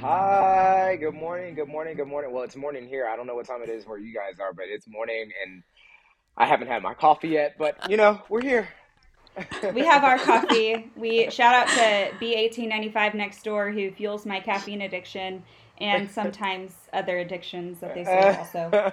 [0.00, 2.32] Hi, good morning, good morning, good morning.
[2.32, 3.06] Well, it's morning here.
[3.06, 5.62] I don't know what time it is where you guys are, but it's morning and
[6.36, 8.68] I haven't had my coffee yet, but you know, we're here.
[9.74, 10.90] we have our coffee.
[10.96, 15.44] We shout out to B1895 next door who fuels my caffeine addiction
[15.78, 18.92] and sometimes other addictions that they say also.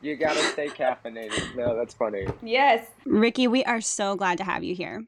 [0.00, 1.56] you gotta stay caffeinated.
[1.56, 2.26] No, that's funny.
[2.42, 2.86] Yes.
[3.04, 5.04] Ricky, we are so glad to have you here.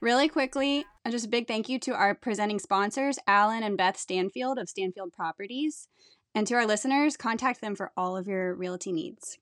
[0.00, 4.58] Really quickly, just a big thank you to our presenting sponsors, Alan and Beth Stanfield
[4.58, 5.88] of Stanfield Properties.
[6.34, 9.38] And to our listeners, contact them for all of your realty needs.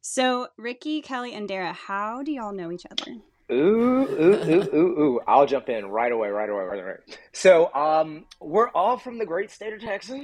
[0.00, 3.18] So, Ricky, Kelly, and Dara, how do y'all know each other?
[3.50, 5.20] Ooh, ooh, ooh, ooh, ooh.
[5.26, 6.94] I'll jump in right away, right away, right away.
[7.32, 10.20] So, um, we're all from the great state of Texas.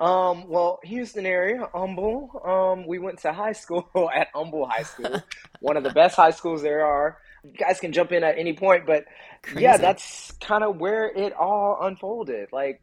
[0.00, 2.42] Um, well, Houston area, Humble.
[2.44, 5.22] Um, we went to high school at Humble High School,
[5.60, 7.18] one of the best high schools there are.
[7.44, 9.04] You guys can jump in at any point, but
[9.42, 9.62] Crazy.
[9.62, 12.52] yeah, that's kind of where it all unfolded.
[12.52, 12.80] Like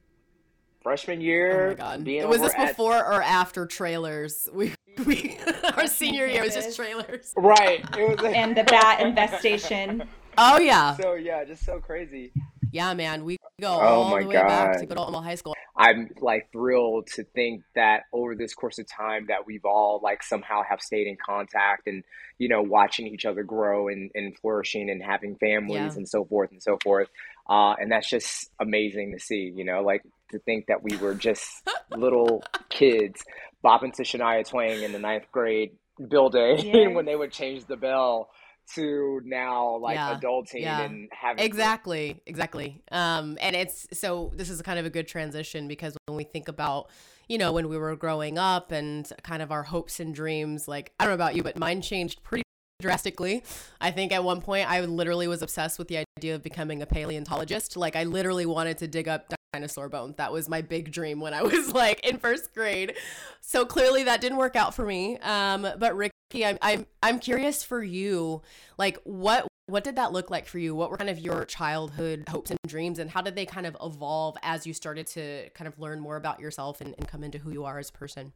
[0.81, 1.65] freshman year.
[1.65, 2.03] Oh my god!
[2.03, 3.05] Being was this before at...
[3.05, 4.49] or after trailers?
[4.53, 4.73] We
[5.05, 5.37] we
[5.75, 7.33] our senior year was just trailers.
[7.37, 7.83] Right.
[7.97, 8.35] It was like...
[8.35, 10.03] and the bat infestation.
[10.37, 10.95] Oh yeah.
[10.97, 12.31] So yeah, just so crazy.
[12.71, 14.47] Yeah, man, we go oh all the way God.
[14.47, 15.55] back to good old high school.
[15.75, 20.23] I'm like thrilled to think that over this course of time that we've all like
[20.23, 22.03] somehow have stayed in contact and
[22.37, 25.93] you know watching each other grow and, and flourishing and having families yeah.
[25.93, 27.07] and so forth and so forth.
[27.49, 29.51] Uh, and that's just amazing to see.
[29.55, 31.47] You know, like to think that we were just
[31.95, 33.23] little kids
[33.63, 35.71] bopping to Shania Twain in the ninth grade
[36.09, 36.87] bill day yeah.
[36.87, 38.29] when they would change the bell
[38.75, 40.81] to now like yeah, adulting yeah.
[40.81, 42.81] and having exactly exactly.
[42.91, 46.47] Um and it's so this is kind of a good transition because when we think
[46.47, 46.89] about
[47.27, 50.91] you know when we were growing up and kind of our hopes and dreams like
[50.99, 52.43] i don't know about you but mine changed pretty
[52.81, 53.43] drastically.
[53.81, 56.85] I think at one point i literally was obsessed with the idea of becoming a
[56.85, 57.75] paleontologist.
[57.75, 61.33] Like i literally wanted to dig up dinosaur bones that was my big dream when
[61.33, 62.93] i was like in first grade
[63.41, 67.63] so clearly that didn't work out for me um but Ricky, I'm, I'm I'm curious
[67.63, 68.43] for you,
[68.77, 70.75] like what what did that look like for you?
[70.75, 73.75] What were kind of your childhood hopes and dreams, and how did they kind of
[73.81, 77.39] evolve as you started to kind of learn more about yourself and, and come into
[77.39, 78.33] who you are as a person?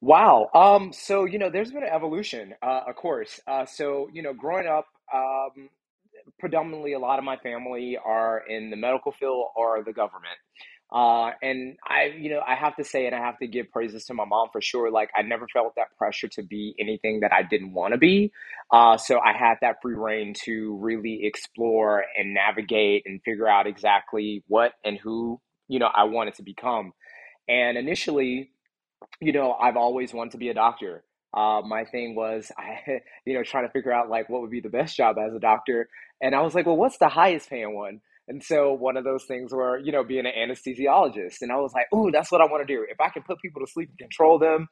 [0.00, 0.50] Wow.
[0.54, 0.92] Um.
[0.92, 3.40] So you know, there's been an evolution, uh, of course.
[3.46, 3.66] Uh.
[3.66, 5.68] So you know, growing up, um,
[6.38, 10.38] predominantly a lot of my family are in the medical field or the government.
[10.92, 14.04] Uh, and I, you know, I have to say, and I have to give praises
[14.06, 14.90] to my mom for sure.
[14.90, 18.30] Like, I never felt that pressure to be anything that I didn't want to be.
[18.70, 23.66] Uh, so I had that free reign to really explore and navigate and figure out
[23.66, 26.92] exactly what and who, you know, I wanted to become.
[27.48, 28.50] And initially,
[29.20, 31.04] you know, I've always wanted to be a doctor.
[31.34, 34.60] Uh, my thing was, I, you know, trying to figure out like what would be
[34.60, 35.88] the best job as a doctor.
[36.22, 38.00] And I was like, well, what's the highest paying one?
[38.28, 41.42] And so one of those things were, you know, being an anesthesiologist.
[41.42, 42.86] And I was like, oh, that's what I want to do.
[42.88, 44.68] If I can put people to sleep and control them,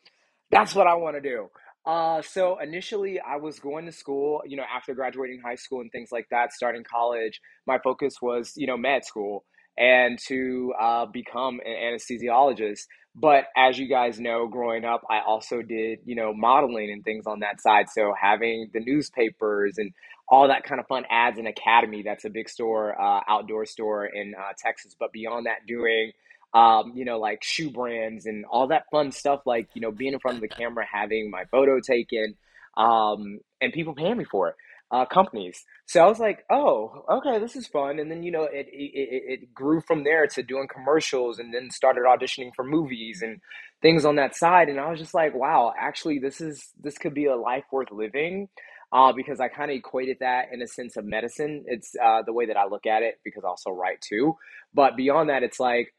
[0.50, 1.48] that's what I want to do.
[1.84, 5.90] Uh, so initially, I was going to school, you know, after graduating high school and
[5.90, 7.40] things like that, starting college.
[7.66, 9.44] My focus was, you know, med school
[9.76, 12.82] and to uh, become an anesthesiologist.
[13.14, 17.26] But as you guys know, growing up, I also did, you know, modeling and things
[17.26, 17.86] on that side.
[17.90, 19.90] So having the newspapers and
[20.30, 22.02] all that kind of fun ads in Academy.
[22.02, 24.94] That's a big store, uh, outdoor store in uh, Texas.
[24.98, 26.12] But beyond that, doing
[26.52, 30.12] um, you know, like shoe brands and all that fun stuff, like you know, being
[30.12, 32.34] in front of the camera, having my photo taken,
[32.76, 34.54] um, and people paying me for it.
[34.92, 35.64] Uh, companies.
[35.86, 38.00] So I was like, oh, okay, this is fun.
[38.00, 41.70] And then, you know, it, it, it grew from there to doing commercials and then
[41.70, 43.41] started auditioning for movies and
[43.82, 44.68] things on that side.
[44.68, 47.92] And I was just like, wow, actually, this is, this could be a life worth
[47.92, 48.48] living
[48.92, 51.64] uh, because I kind of equated that in a sense of medicine.
[51.66, 54.36] It's uh, the way that I look at it because I also write too.
[54.74, 55.94] But beyond that, it's like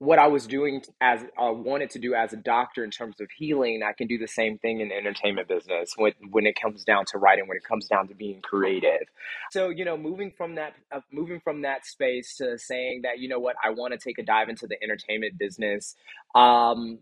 [0.00, 3.20] what I was doing as I uh, wanted to do as a doctor in terms
[3.20, 3.82] of healing.
[3.82, 7.04] I can do the same thing in the entertainment business when when it comes down
[7.06, 9.08] to writing, when it comes down to being creative.
[9.50, 13.28] So you know, moving from that, uh, moving from that space to saying that you
[13.28, 15.96] know what, I want to take a dive into the entertainment business.
[16.34, 17.00] Um,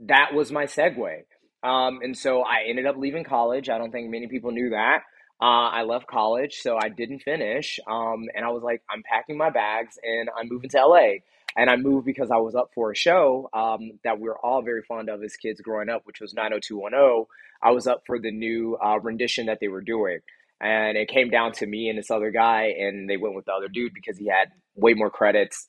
[0.00, 1.24] that was my segue.
[1.62, 3.68] Um, and so I ended up leaving college.
[3.68, 5.02] I don't think many people knew that.
[5.40, 7.78] Uh, I left college, so I didn't finish.
[7.86, 11.18] Um, and I was like, I'm packing my bags and I'm moving to LA.
[11.56, 14.62] And I moved because I was up for a show um, that we were all
[14.62, 17.26] very fond of as kids growing up, which was 90210.
[17.62, 20.18] I was up for the new uh, rendition that they were doing.
[20.60, 23.52] And it came down to me and this other guy, and they went with the
[23.52, 25.68] other dude because he had way more credits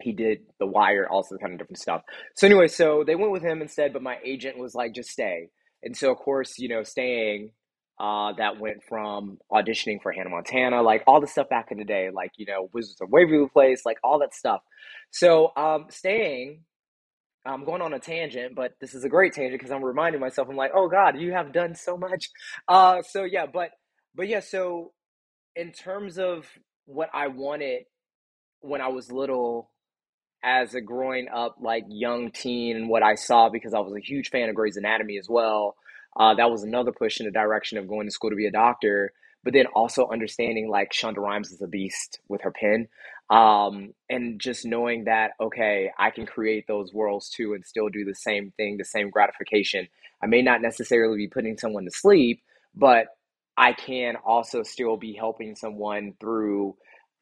[0.00, 2.02] he did The Wire, also kind of different stuff.
[2.34, 5.48] So anyway, so they went with him instead, but my agent was like, just stay.
[5.82, 7.52] And so of course, you know, staying
[7.98, 11.84] uh, that went from auditioning for Hannah Montana, like all the stuff back in the
[11.84, 14.60] day, like, you know, Wizards of Waverly Place, like all that stuff.
[15.10, 16.62] So, um, staying,
[17.46, 20.48] I'm going on a tangent, but this is a great tangent because I'm reminding myself,
[20.50, 22.28] I'm like, oh God, you have done so much.
[22.68, 23.70] Uh, so yeah, but,
[24.14, 24.92] but yeah, so
[25.54, 26.46] in terms of
[26.84, 27.84] what I wanted
[28.60, 29.70] when I was little,
[30.42, 34.00] as a growing up like young teen and what I saw because I was a
[34.00, 35.76] huge fan of Grey's Anatomy as well.
[36.16, 38.50] Uh, that was another push in the direction of going to school to be a
[38.52, 39.12] doctor,
[39.44, 42.88] but then also understanding like Shonda Rhimes is a beast with her pen.
[43.28, 48.04] Um, and just knowing that, okay, I can create those worlds too and still do
[48.04, 49.88] the same thing, the same gratification.
[50.22, 52.40] I may not necessarily be putting someone to sleep,
[52.74, 53.08] but
[53.56, 56.76] I can also still be helping someone through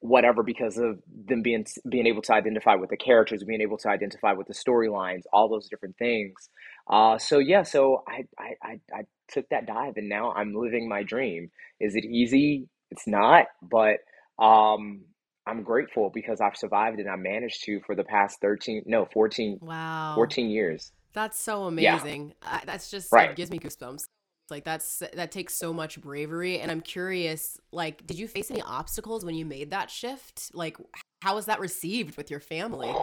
[0.05, 3.89] whatever because of them being being able to identify with the characters, being able to
[3.89, 6.51] identify with the storylines, all those different things.
[6.91, 10.91] Uh, so yeah, so I, I I I took that dive and now I'm living
[10.91, 11.51] my dream.
[11.81, 12.69] Is it easy?
[12.91, 14.01] It's not, but
[14.39, 15.07] um,
[15.47, 19.59] I'm grateful because I've survived and I managed to for the past 13, no, 14,
[19.63, 20.13] wow.
[20.17, 20.93] 14 years.
[21.15, 22.35] That's so amazing.
[22.43, 22.57] Yeah.
[22.57, 23.31] Uh, that's just, right.
[23.31, 24.05] it gives me goosebumps
[24.51, 28.63] like that's that takes so much bravery and i'm curious like did you face any
[28.63, 30.51] obstacles when you made that shift?
[30.55, 30.77] Like
[31.23, 32.95] how was that received with your family?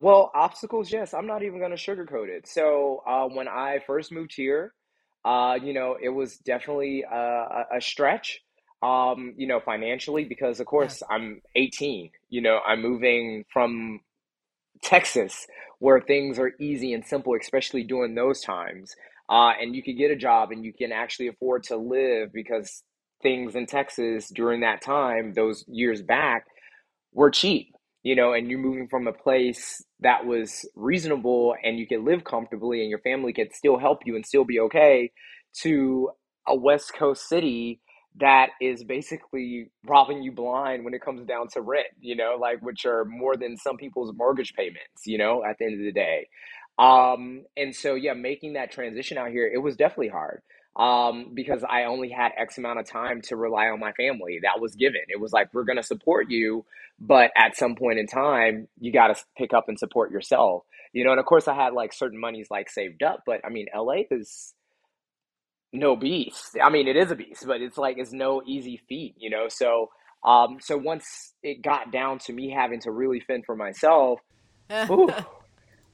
[0.00, 2.46] Well obstacles yes i'm not even going to sugarcoat it.
[2.46, 4.74] So uh, when i first moved here
[5.24, 8.40] uh, you know it was definitely a, a stretch
[8.82, 14.00] um, you know financially because of course i'm 18 you know i'm moving from
[14.82, 15.46] texas
[15.78, 18.96] where things are easy and simple especially during those times
[19.28, 22.82] uh, and you could get a job and you can actually afford to live because
[23.22, 26.46] things in Texas during that time, those years back,
[27.12, 31.86] were cheap, you know, and you're moving from a place that was reasonable and you
[31.86, 35.10] can live comfortably and your family can still help you and still be okay
[35.62, 36.10] to
[36.48, 37.80] a West Coast city
[38.20, 42.60] that is basically robbing you blind when it comes down to rent, you know, like
[42.62, 45.92] which are more than some people's mortgage payments, you know, at the end of the
[45.92, 46.28] day.
[46.78, 50.42] Um, and so, yeah, making that transition out here, it was definitely hard
[50.76, 54.40] um, because I only had X amount of time to rely on my family.
[54.42, 55.02] That was given.
[55.08, 56.64] It was like, we're going to support you,
[56.98, 60.64] but at some point in time, you got to pick up and support yourself.
[60.92, 63.48] You know, and of course, I had like certain monies like saved up, but I
[63.48, 64.54] mean, LA is
[65.72, 66.56] no beast.
[66.62, 69.48] I mean, it is a beast, but it's like it's no easy feat, you know.
[69.48, 69.90] So,
[70.22, 74.20] um, so once it got down to me having to really fend for myself,
[74.90, 75.08] ooh,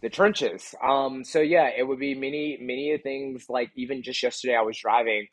[0.00, 0.74] the trenches.
[0.86, 4.78] Um, so yeah, it would be many, many things like even just yesterday I was
[4.78, 5.26] driving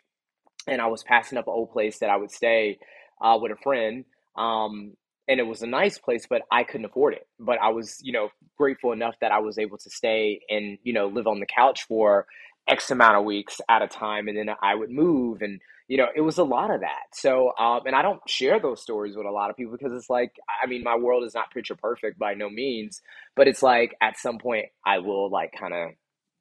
[0.67, 2.79] and I was passing up an old place that I would stay
[3.21, 4.05] uh, with a friend.
[4.35, 4.93] Um,
[5.27, 7.27] and it was a nice place, but I couldn't afford it.
[7.39, 10.93] But I was, you know, grateful enough that I was able to stay and, you
[10.93, 12.25] know, live on the couch for
[12.67, 14.27] X amount of weeks at a time.
[14.27, 17.03] And then I would move and, you know, it was a lot of that.
[17.13, 20.09] So, um, and I don't share those stories with a lot of people because it's
[20.09, 20.31] like,
[20.63, 23.01] I mean, my world is not picture perfect by no means,
[23.35, 25.89] but it's like at some point I will like kind of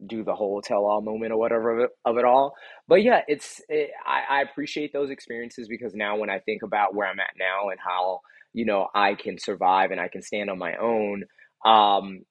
[0.06, 2.54] do the whole tell all moment or whatever of it, of it all.
[2.88, 6.94] But yeah, it's, it, I, I appreciate those experiences because now when I think about
[6.94, 8.20] where I'm at now and how,
[8.54, 11.24] you know, I can survive and I can stand on my own,
[11.64, 12.24] um,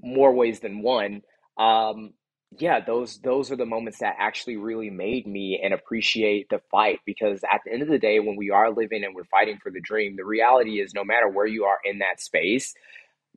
[0.00, 1.22] more ways than one,
[1.58, 2.14] um,
[2.58, 7.00] yeah, those those are the moments that actually really made me and appreciate the fight
[7.04, 9.70] because at the end of the day when we are living and we're fighting for
[9.70, 12.74] the dream, the reality is no matter where you are in that space,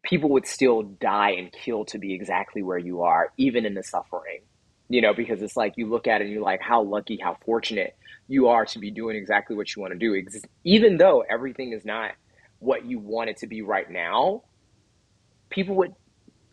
[0.04, 3.84] people would still die and kill to be exactly where you are, even in the
[3.84, 4.42] suffering.
[4.90, 7.38] You know, because it's like you look at it and you're like, how lucky, how
[7.46, 7.98] fortunate
[8.30, 10.22] you are to be doing exactly what you want to do.
[10.64, 12.12] Even though everything is not
[12.60, 14.44] what you want it to be right now,
[15.50, 15.94] people would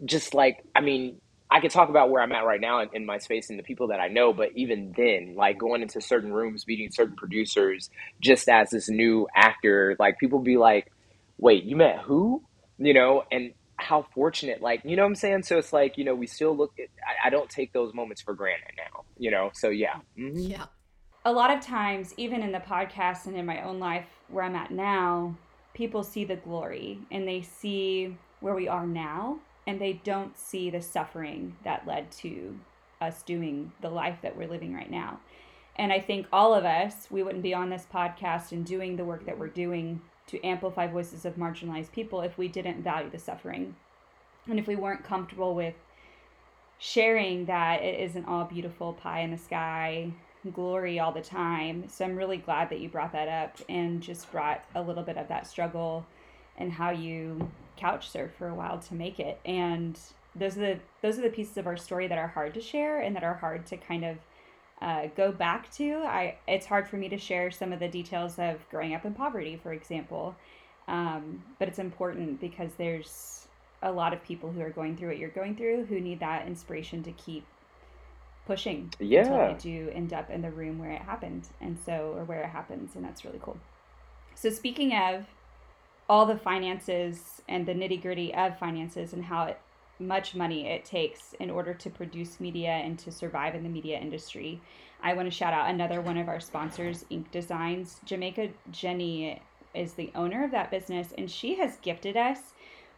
[0.04, 1.21] just like, I mean,
[1.54, 3.62] I could talk about where I'm at right now in, in, my space and the
[3.62, 7.90] people that I know, but even then, like going into certain rooms, meeting certain producers,
[8.20, 10.90] just as this new actor, like people be like,
[11.38, 12.42] wait, you met who?
[12.78, 15.44] You know, and how fortunate, like, you know what I'm saying?
[15.44, 18.20] So it's like, you know, we still look, at, I, I don't take those moments
[18.20, 19.52] for granted now, you know?
[19.54, 20.00] So yeah.
[20.18, 20.37] Mm-hmm.
[20.37, 20.66] Yeah.
[21.25, 24.56] A lot of times, even in the podcast and in my own life where I'm
[24.56, 25.37] at now,
[25.73, 30.71] people see the glory and they see where we are now and they don't see
[30.71, 32.59] the suffering that led to
[33.00, 35.21] us doing the life that we're living right now.
[35.76, 39.04] And I think all of us, we wouldn't be on this podcast and doing the
[39.04, 43.18] work that we're doing to amplify voices of marginalized people if we didn't value the
[43.18, 43.75] suffering.
[44.49, 45.75] And if we weren't comfortable with
[46.78, 50.12] sharing that it isn't all beautiful pie in the sky
[50.52, 51.88] glory all the time.
[51.88, 55.16] So I'm really glad that you brought that up and just brought a little bit
[55.16, 56.04] of that struggle
[56.59, 59.98] and how you couch surf for a while to make it and
[60.36, 63.00] those are the those are the pieces of our story that are hard to share
[63.00, 64.16] and that are hard to kind of
[64.82, 66.02] uh, go back to.
[66.04, 69.14] I it's hard for me to share some of the details of growing up in
[69.14, 70.34] poverty, for example,
[70.88, 73.46] um, but it's important because there's
[73.82, 76.46] a lot of people who are going through what you're going through who need that
[76.46, 77.46] inspiration to keep
[78.46, 79.20] pushing Yeah.
[79.20, 82.42] until they do end up in the room where it happened, and so or where
[82.42, 83.56] it happens, and that's really cool.
[84.34, 85.26] So speaking of
[86.08, 89.58] all the finances and the nitty gritty of finances and how it,
[89.99, 93.99] much money it takes in order to produce media and to survive in the media
[93.99, 94.61] industry.
[95.02, 98.00] I want to shout out another one of our sponsors, Ink Designs.
[98.04, 99.40] Jamaica Jenny
[99.75, 102.38] is the owner of that business, and she has gifted us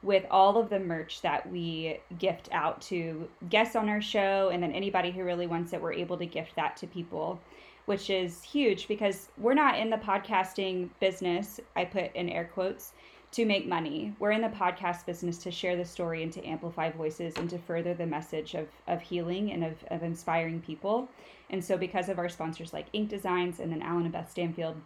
[0.03, 4.63] with all of the merch that we gift out to guests on our show, and
[4.63, 7.41] then anybody who really wants it, we're able to gift that to people,
[7.87, 11.61] which is huge because we're not in the podcasting business.
[11.75, 12.93] I put in air quotes
[13.33, 14.15] to make money.
[14.19, 17.59] We're in the podcast business to share the story and to amplify voices and to
[17.59, 21.09] further the message of, of healing and of, of inspiring people.
[21.51, 24.77] And so, because of our sponsors like Ink Designs and then Alan and Beth Stanfield,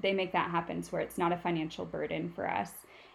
[0.00, 2.70] they make that happen to where it's not a financial burden for us.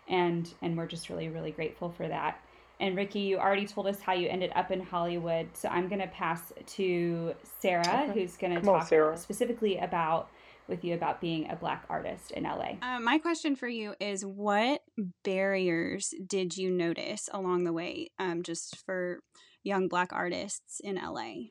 [0.07, 2.39] And, and we're just really, really grateful for that.
[2.79, 5.47] And Ricky, you already told us how you ended up in Hollywood.
[5.53, 8.19] So I'm going to pass to Sarah, Okay.
[8.19, 9.17] who's going to Come on, talk Sarah.
[9.17, 10.29] specifically about
[10.67, 12.73] with you about being a black artist in LA.
[12.81, 14.81] Uh, my question for you is what
[15.23, 19.19] barriers did you notice along the way um, just for
[19.63, 21.49] young black artists in LA?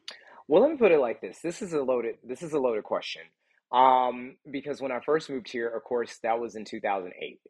[0.48, 1.38] Well, let me put it like this.
[1.42, 3.22] This is a loaded this is a loaded question.
[3.72, 7.40] Um, because when I first moved here, of course, that was in 2008.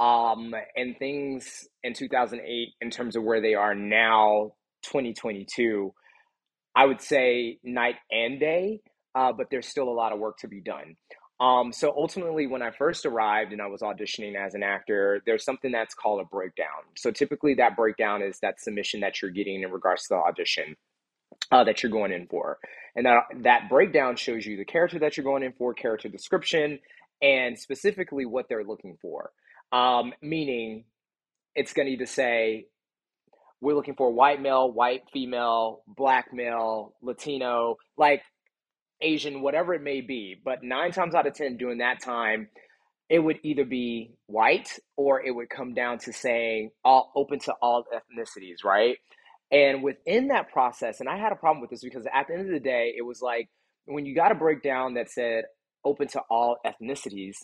[0.00, 4.52] Um, and things in 2008 in terms of where they are now,
[4.84, 5.92] 2022,
[6.74, 8.80] I would say night and day,
[9.14, 10.96] uh, but there's still a lot of work to be done.
[11.38, 15.44] Um, so ultimately, when I first arrived and I was auditioning as an actor, there's
[15.44, 16.84] something that's called a breakdown.
[16.96, 20.76] So typically, that breakdown is that submission that you're getting in regards to the audition
[21.50, 22.58] uh, that you're going in for.
[22.94, 26.78] And that, that breakdown shows you the character that you're going in for, character description,
[27.22, 29.30] and specifically what they're looking for.
[29.72, 30.84] Um, meaning,
[31.54, 32.66] it's going to either say,
[33.60, 38.22] we're looking for white male, white female, black male, Latino, like
[39.02, 40.36] Asian, whatever it may be.
[40.42, 42.48] But nine times out of 10, during that time,
[43.08, 47.52] it would either be white or it would come down to saying all open to
[47.60, 48.96] all ethnicities, right?
[49.50, 52.46] And within that process, and I had a problem with this because at the end
[52.46, 53.48] of the day, it was like
[53.86, 55.44] when you got a breakdown that said
[55.84, 57.34] open to all ethnicities,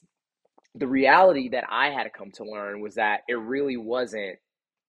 [0.77, 4.39] the reality that I had to come to learn was that it really wasn't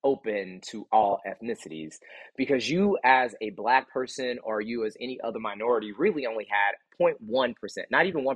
[0.03, 1.95] open to all ethnicities
[2.37, 6.75] because you as a black person or you as any other minority really only had
[7.01, 7.53] 0.1%,
[7.91, 8.35] not even 1%,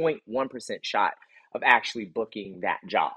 [0.00, 1.12] 0.1% shot
[1.54, 3.12] of actually booking that job.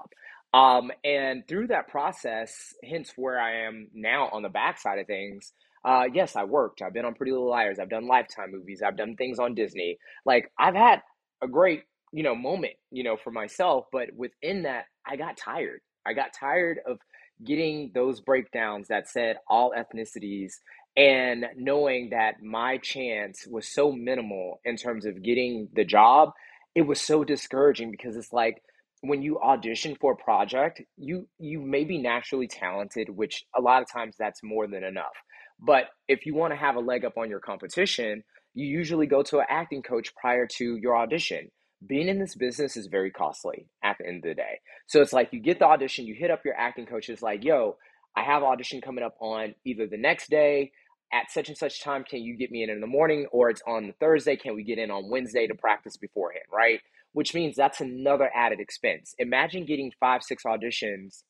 [0.54, 5.52] Um, and through that process, hence where I am now on the backside of things,
[5.84, 6.82] uh, yes, I worked.
[6.82, 7.78] I've been on Pretty Little Liars.
[7.78, 8.82] I've done Lifetime movies.
[8.84, 9.98] I've done things on Disney.
[10.24, 11.02] Like I've had
[11.42, 11.82] a great,
[12.12, 13.86] you know, moment, you know, for myself.
[13.92, 15.80] But within that, I got tired.
[16.06, 16.98] I got tired of
[17.44, 20.54] getting those breakdowns that said all ethnicities
[20.96, 26.30] and knowing that my chance was so minimal in terms of getting the job.
[26.74, 28.62] It was so discouraging because it's like
[29.02, 33.82] when you audition for a project, you you may be naturally talented, which a lot
[33.82, 35.14] of times that's more than enough.
[35.60, 38.24] But if you want to have a leg up on your competition,
[38.54, 41.50] you usually go to an acting coach prior to your audition.
[41.86, 44.60] Being in this business is very costly at the end of the day.
[44.86, 47.44] So it's like you get the audition, you hit up your acting coach, it's like,
[47.44, 47.76] yo,
[48.16, 50.72] I have audition coming up on either the next day
[51.12, 52.04] at such and such time.
[52.04, 53.26] Can you get me in in the morning?
[53.30, 54.36] Or it's on the Thursday.
[54.36, 56.44] Can we get in on Wednesday to practice beforehand?
[56.52, 56.80] Right
[57.12, 59.14] which means that's another added expense.
[59.18, 61.22] Imagine getting five, six auditions,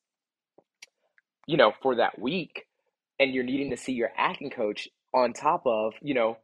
[1.46, 2.66] you know, for that week,
[3.18, 6.36] and you're needing to see your acting coach on top of, you know,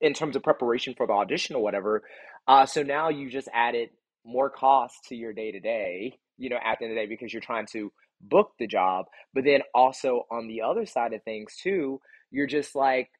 [0.00, 2.02] in terms of preparation for the audition or whatever.
[2.48, 3.90] Uh, so now you just added
[4.24, 7.06] more costs to your day to day, you know, at the end of the day
[7.08, 9.06] because you're trying to book the job.
[9.34, 12.00] But then also on the other side of things too,
[12.30, 13.10] you're just like,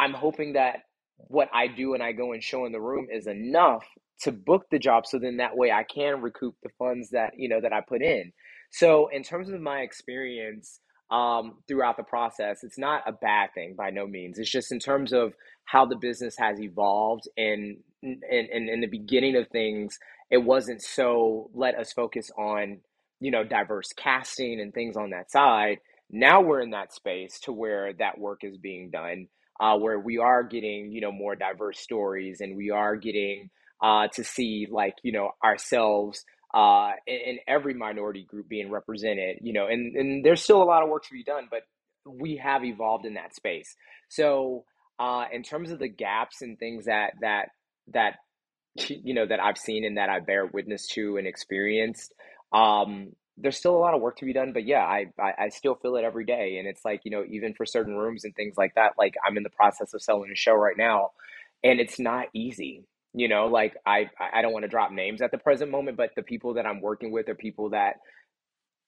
[0.00, 0.80] I'm hoping that
[1.18, 3.86] what I do and I go and show in the room is enough
[4.22, 7.50] to book the job so then that way I can recoup the funds that you
[7.50, 8.32] know that I put in.
[8.72, 10.80] So in terms of my experience
[11.12, 14.38] um, throughout the process, it's not a bad thing by no means.
[14.38, 15.34] It's just in terms of
[15.66, 19.98] how the business has evolved and in, in, in the beginning of things,
[20.30, 22.80] it wasn't so let us focus on
[23.20, 25.78] you know diverse casting and things on that side.
[26.10, 29.28] Now we're in that space to where that work is being done
[29.60, 33.50] uh, where we are getting you know more diverse stories and we are getting
[33.82, 39.38] uh, to see like you know ourselves uh, in, in every minority group being represented
[39.42, 41.62] you know and, and there's still a lot of work to be done but
[42.06, 43.74] we have evolved in that space
[44.08, 44.64] so
[44.98, 47.48] uh, in terms of the gaps and things that that
[47.92, 48.16] that
[48.88, 52.14] you know that I've seen and that I bear witness to and experienced.
[52.52, 55.48] Um, there's still a lot of work to be done, but yeah, I, I I
[55.50, 58.34] still feel it every day, and it's like you know even for certain rooms and
[58.34, 58.92] things like that.
[58.98, 61.12] Like I'm in the process of selling a show right now,
[61.64, 62.84] and it's not easy.
[63.14, 66.10] You know, like I I don't want to drop names at the present moment, but
[66.16, 67.96] the people that I'm working with are people that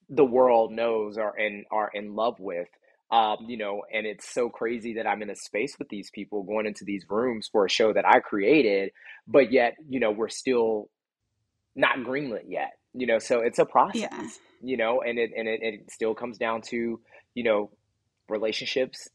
[0.09, 2.69] the world knows are in are in love with
[3.11, 6.43] um, you know, and it's so crazy that I'm in a space with these people
[6.43, 8.93] going into these rooms for a show that I created,
[9.27, 10.91] but yet, you know, we're still
[11.75, 14.29] not greenlit yet, you know, so it's a process, Yeah.
[14.63, 17.01] you know, and it, and it, it still comes down to,
[17.35, 17.71] you know,
[18.29, 19.09] relationships,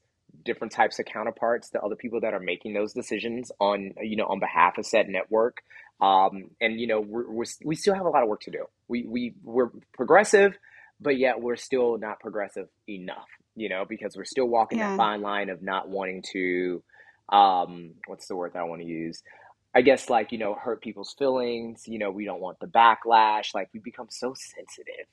[0.43, 4.25] different types of counterparts, the other people that are making those decisions on, you know,
[4.25, 5.61] on behalf of said network.
[6.01, 8.65] Um, and, you know, we're, we're, we still have a lot of work to do.
[8.87, 10.57] We, we, we're progressive,
[10.99, 15.21] but yet we're still not progressive enough you know, because we're still walking that fine
[15.21, 16.83] line of not wanting to,
[17.29, 19.23] um, what's the word that I want to use?
[19.75, 21.83] I guess like, you know, hurt people's feelings.
[21.87, 23.53] You know, we don't want the backlash.
[23.55, 25.07] Like we become so sensitive.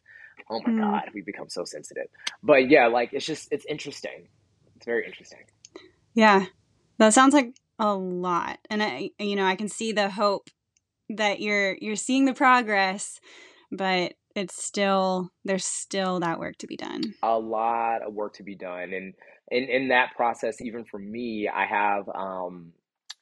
[0.50, 0.78] Oh my Mm.
[0.78, 2.06] God, we become so sensitive.
[2.42, 4.28] But yeah, like it's just, it's interesting.
[4.76, 5.44] It's very interesting.
[6.14, 6.46] Yeah.
[6.98, 8.58] That sounds like a lot.
[8.70, 10.50] And I you know, I can see the hope
[11.08, 13.20] that you're you're seeing the progress,
[13.72, 17.14] but it's still there's still that work to be done.
[17.22, 19.14] a lot of work to be done and
[19.50, 22.72] in in that process even for me i have um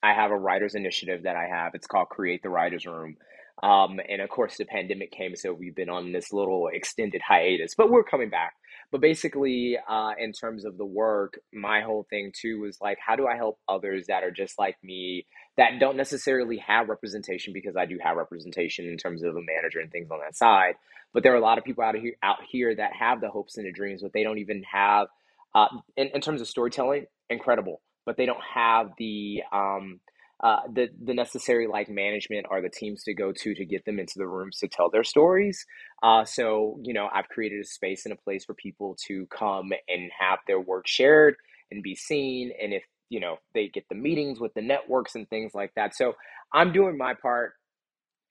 [0.03, 1.75] i have a writers initiative that i have.
[1.75, 3.17] It's called create the writers room.
[3.63, 7.75] Um and of course the pandemic came so we've been on this little extended hiatus
[7.77, 8.53] but we're coming back.
[8.93, 13.17] But basically uh in terms of the work my whole thing too was like how
[13.17, 15.27] do i help others that are just like me
[15.59, 19.81] that don't necessarily have representation because i do have representation in terms of a manager
[19.81, 20.75] and things on that side
[21.13, 23.57] but there are a lot of people out here out here that have the hopes
[23.57, 25.09] and the dreams, but they don't even have,
[25.55, 30.01] uh, in, in terms of storytelling, incredible, but they don't have the um,
[30.43, 33.99] uh, the the necessary like management or the teams to go to to get them
[33.99, 35.67] into the rooms to tell their stories.
[36.03, 39.73] Uh, so you know, I've created a space and a place for people to come
[39.89, 41.37] and have their work shared
[41.71, 45.29] and be seen, and if you know they get the meetings with the networks and
[45.29, 45.95] things like that.
[45.95, 46.15] So
[46.53, 47.53] I'm doing my part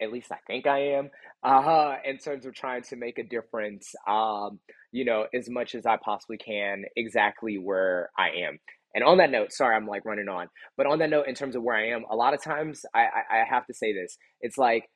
[0.01, 1.09] at least I think I am,
[1.43, 4.59] uh, in terms of trying to make a difference, um,
[4.91, 8.59] you know, as much as I possibly can, exactly where I am.
[8.93, 11.55] And on that note, sorry, I'm like running on, but on that note, in terms
[11.55, 14.17] of where I am, a lot of times I, I, I have to say this.
[14.41, 14.89] It's like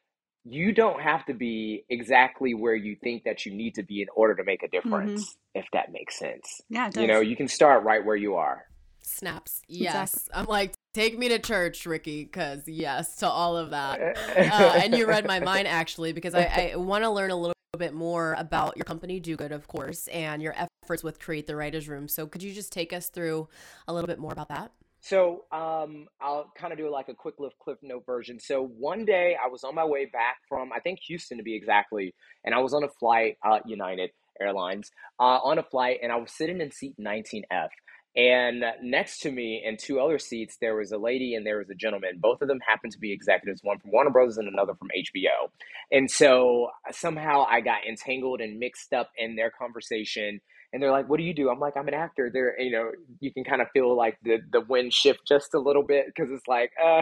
[0.44, 4.08] you don't have to be exactly where you think that you need to be in
[4.16, 4.72] order to make a Mhm.
[4.72, 6.62] difference, if that makes sense.
[6.70, 7.02] Yeah, it does.
[7.02, 8.66] You know, you can start right where you are.
[9.02, 9.62] Snaps.
[9.68, 10.14] Yes.
[10.14, 10.40] Exactly.
[10.40, 14.00] I'm like, take me to church, Ricky, because yes to all of that.
[14.52, 17.54] Uh, and you read my mind actually, because I, I want to learn a little
[17.78, 21.56] bit more about your company, Do Good, of course, and your efforts with Create the
[21.56, 22.08] Writers Room.
[22.08, 23.48] So could you just take us through
[23.88, 24.72] a little bit more about that?
[25.02, 28.40] So um, I'll kind of do like a quick lift cliff note version.
[28.40, 31.56] So one day I was on my way back from I think Houston to be
[31.56, 32.14] exactly,
[32.46, 36.18] and I was on a flight, uh, United Airlines, uh, on a flight, and I
[36.18, 37.70] was sitting in seat 19F.
[38.16, 41.70] And next to me in two other seats, there was a lady and there was
[41.70, 42.18] a gentleman.
[42.18, 45.50] Both of them happened to be executives, one from Warner Brothers and another from HBO.
[45.92, 50.42] And so somehow I got entangled and mixed up in their conversation.
[50.74, 52.92] And they're like, "What do you do?" I'm like, "I'm an actor." They're, you know,
[53.20, 56.32] you can kind of feel like the the wind shift just a little bit because
[56.32, 57.02] it's like, uh.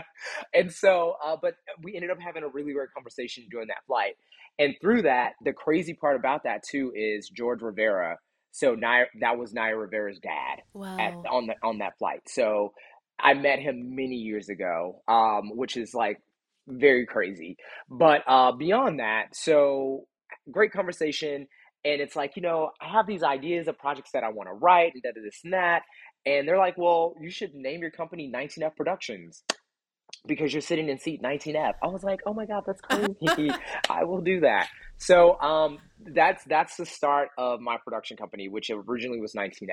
[0.53, 4.15] And so, uh, but we ended up having a really great conversation during that flight.
[4.57, 8.17] And through that, the crazy part about that too is George Rivera.
[8.51, 10.61] So Naya, that was Naya Rivera's dad
[10.99, 12.21] at on the on that flight.
[12.27, 12.73] So
[13.19, 16.21] I met him many years ago, um, which is like
[16.67, 17.57] very crazy.
[17.89, 20.05] But uh, beyond that, so
[20.51, 21.47] great conversation,
[21.85, 24.53] and it's like you know I have these ideas of projects that I want to
[24.53, 25.83] write and da da this and that,
[26.25, 29.43] and they're like, well, you should name your company 19F Productions
[30.25, 31.73] because you're sitting in seat 19F.
[31.83, 32.81] I was like, oh my god, that's
[33.27, 33.51] crazy.
[33.89, 34.67] I will do that.
[34.97, 39.69] So um, that's that's the start of my production company, which originally was 19F.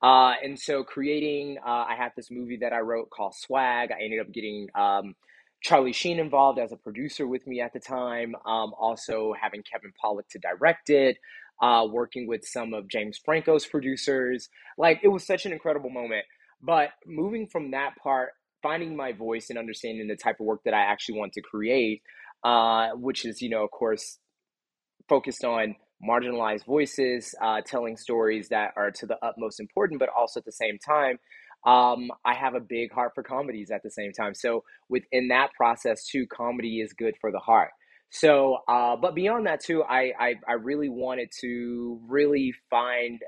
[0.00, 3.90] Uh, and so creating, uh, I had this movie that I wrote called Swag.
[3.90, 5.14] I ended up getting um,
[5.62, 8.36] Charlie Sheen involved as a producer with me at the time.
[8.46, 11.16] Um, also having Kevin Pollak to direct it.
[11.60, 14.48] Uh, working with some of James Franco's producers.
[14.76, 16.24] Like it was such an incredible moment.
[16.62, 18.30] But moving from that part,
[18.62, 22.02] finding my voice and understanding the type of work that I actually want to create,
[22.44, 24.18] uh, which is, you know, of course,
[25.08, 30.40] focused on marginalized voices, uh, telling stories that are to the utmost important, but also
[30.40, 31.18] at the same time,
[31.66, 34.34] um, I have a big heart for comedies at the same time.
[34.34, 37.70] So within that process too, comedy is good for the heart.
[38.10, 43.20] So, uh, but beyond that too, I, I I really wanted to really find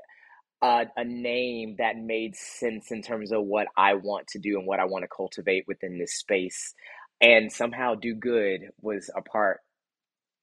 [0.61, 4.67] uh, a name that made sense in terms of what I want to do and
[4.67, 6.73] what I want to cultivate within this space.
[7.19, 9.59] And somehow do good was a part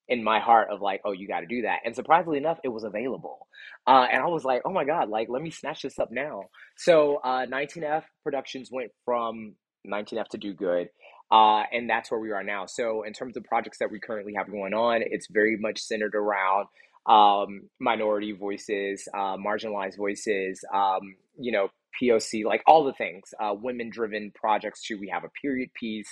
[0.09, 1.81] in my heart of like, oh, you got to do that.
[1.85, 3.46] And surprisingly enough, it was available.
[3.87, 6.44] Uh, and I was like, oh my God, like, let me snatch this up now.
[6.76, 9.54] So uh, 19F Productions went from
[9.87, 10.88] 19F to Do Good.
[11.31, 12.64] Uh, and that's where we are now.
[12.66, 16.14] So, in terms of projects that we currently have going on, it's very much centered
[16.14, 16.68] around
[17.09, 21.68] um, minority voices, uh, marginalized voices, um, you know,
[22.01, 24.99] POC, like all the things, uh, women driven projects too.
[24.99, 26.09] We have a period piece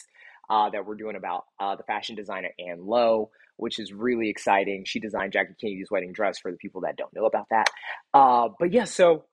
[0.50, 4.84] uh, that we're doing about uh, the fashion designer Ann Lowe which is really exciting.
[4.84, 7.68] She designed Jackie Kennedy's wedding dress for the people that don't know about that.
[8.12, 9.24] Uh, but yeah, so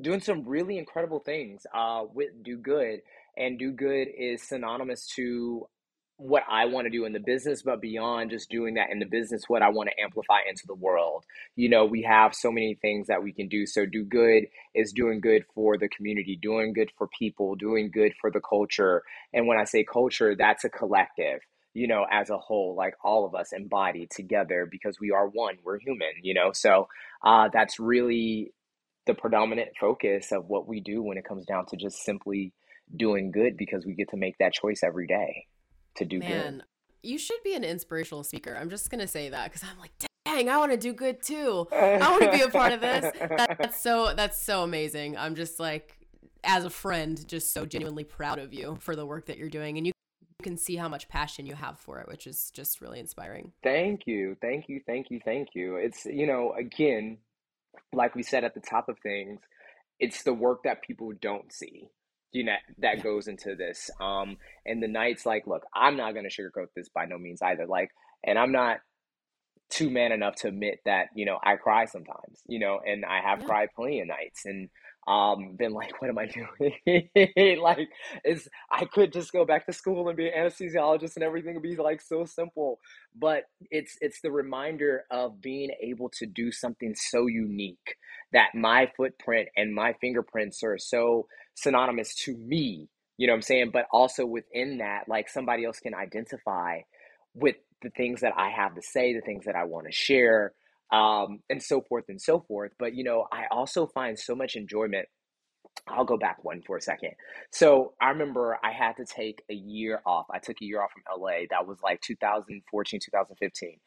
[0.00, 3.00] doing some really incredible things uh, with Do Good.
[3.36, 5.68] And Do Good is synonymous to
[6.18, 9.06] what I want to do in the business, but beyond just doing that in the
[9.06, 11.24] business, what I want to amplify into the world.
[11.54, 13.66] You know, we have so many things that we can do.
[13.66, 18.14] So, do good is doing good for the community, doing good for people, doing good
[18.20, 19.02] for the culture.
[19.32, 21.40] And when I say culture, that's a collective
[21.74, 25.54] you know, as a whole, like all of us embodied together because we are one,
[25.62, 26.50] we're human, you know.
[26.52, 26.88] So
[27.22, 28.52] uh, that's really
[29.06, 32.52] the predominant focus of what we do when it comes down to just simply
[32.96, 35.46] doing good because we get to make that choice every day
[35.98, 36.64] to do Man, good.
[37.02, 38.56] You should be an inspirational speaker.
[38.58, 39.92] I'm just to say that because I'm like,
[40.24, 41.66] dang, I want to do good too.
[41.72, 43.12] I want to be a part of this.
[43.18, 45.16] That, that's so, that's so amazing.
[45.16, 45.96] I'm just like,
[46.44, 49.76] as a friend, just so genuinely proud of you for the work that you're doing.
[49.76, 49.92] And you
[50.42, 53.52] can see how much passion you have for it, which is just really inspiring.
[53.62, 54.36] Thank you.
[54.40, 54.80] Thank you.
[54.86, 55.20] Thank you.
[55.24, 55.76] Thank you.
[55.76, 57.18] It's, you know, again,
[57.92, 59.40] like we said at the top of things,
[59.98, 61.88] it's the work that people don't see
[62.32, 64.36] you know that goes into this um
[64.66, 67.66] and the nights like look i'm not going to sugarcoat this by no means either
[67.66, 67.90] like
[68.24, 68.78] and i'm not
[69.70, 73.20] too man enough to admit that you know i cry sometimes you know and i
[73.20, 73.46] have yeah.
[73.46, 74.68] cried plenty of nights and
[75.08, 76.26] um, been like, what am I
[77.16, 77.58] doing?
[77.60, 77.88] like,
[78.24, 81.62] it's I could just go back to school and be an anesthesiologist and everything would
[81.62, 82.78] be like so simple.
[83.16, 87.96] But it's it's the reminder of being able to do something so unique
[88.32, 91.26] that my footprint and my fingerprints are so
[91.58, 92.88] synonymous to me.
[93.16, 93.70] You know what I'm saying?
[93.72, 96.80] But also within that, like somebody else can identify
[97.34, 100.52] with the things that I have to say, the things that I want to share
[100.92, 102.72] um, and so forth and so forth.
[102.78, 105.08] But you know, I also find so much enjoyment.
[105.86, 107.12] I'll go back one for a second.
[107.52, 110.26] So I remember I had to take a year off.
[110.30, 111.46] I took a year off from LA.
[111.50, 113.78] That was like 2014, 2015.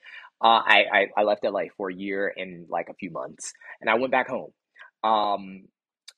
[0.42, 3.90] Uh, I, I, I left LA for a year in like a few months, and
[3.90, 4.52] I went back home.
[5.04, 5.66] Um,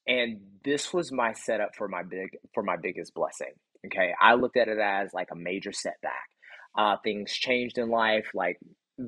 [0.07, 3.53] and this was my setup for my big for my biggest blessing.
[3.85, 6.29] Okay, I looked at it as like a major setback.
[6.77, 8.59] Uh, things changed in life, like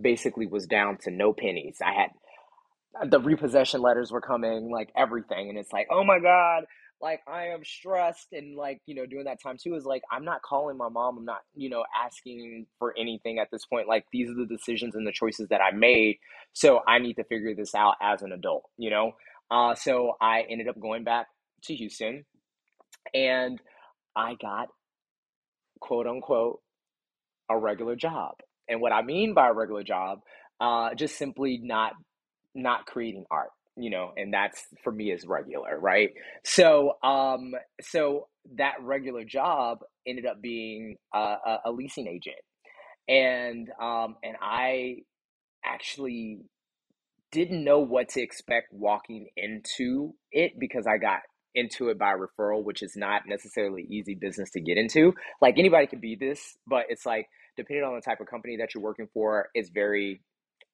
[0.01, 1.77] basically was down to no pennies.
[1.83, 6.65] I had the repossession letters were coming, like everything, and it's like, oh my god,
[7.01, 10.25] like I am stressed, and like you know, during that time too is like I'm
[10.25, 13.87] not calling my mom, I'm not you know asking for anything at this point.
[13.87, 16.17] Like these are the decisions and the choices that I made,
[16.53, 19.13] so I need to figure this out as an adult, you know.
[19.51, 21.27] Uh, so I ended up going back
[21.65, 22.25] to Houston,
[23.13, 23.59] and
[24.15, 24.69] I got
[25.79, 26.61] quote unquote
[27.49, 28.35] a regular job
[28.67, 30.19] and what I mean by a regular job,
[30.59, 31.93] uh, just simply not
[32.53, 36.11] not creating art, you know, and that's for me is regular, right?
[36.45, 42.37] So, um, so that regular job ended up being a, a leasing agent,
[43.07, 44.97] and um, and I
[45.65, 46.39] actually
[47.31, 51.21] didn't know what to expect walking into it because I got
[51.55, 55.13] into it by referral, which is not necessarily easy business to get into.
[55.41, 58.73] Like anybody can be this, but it's like depending on the type of company that
[58.73, 60.21] you're working for, it's very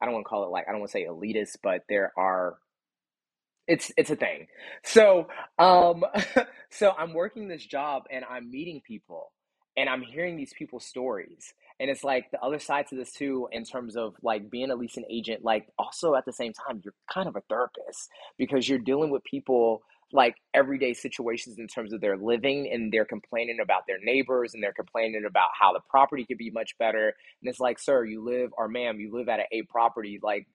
[0.02, 2.12] I don't want to call it like I don't want to say elitist, but there
[2.18, 2.58] are
[3.68, 4.48] it's it's a thing.
[4.84, 5.28] So
[5.60, 6.04] um
[6.72, 9.32] so I'm working this job and I'm meeting people
[9.78, 11.54] and I'm hearing these people's stories.
[11.82, 14.76] And it's like the other side to this too, in terms of like being a
[14.76, 18.80] leasing agent, like also at the same time, you're kind of a therapist because you're
[18.80, 19.82] dealing with people
[20.14, 24.62] like everyday situations in terms of their living and they're complaining about their neighbors and
[24.62, 27.08] they're complaining about how the property could be much better.
[27.42, 30.48] And it's like sir you live or ma'am you live at a a property like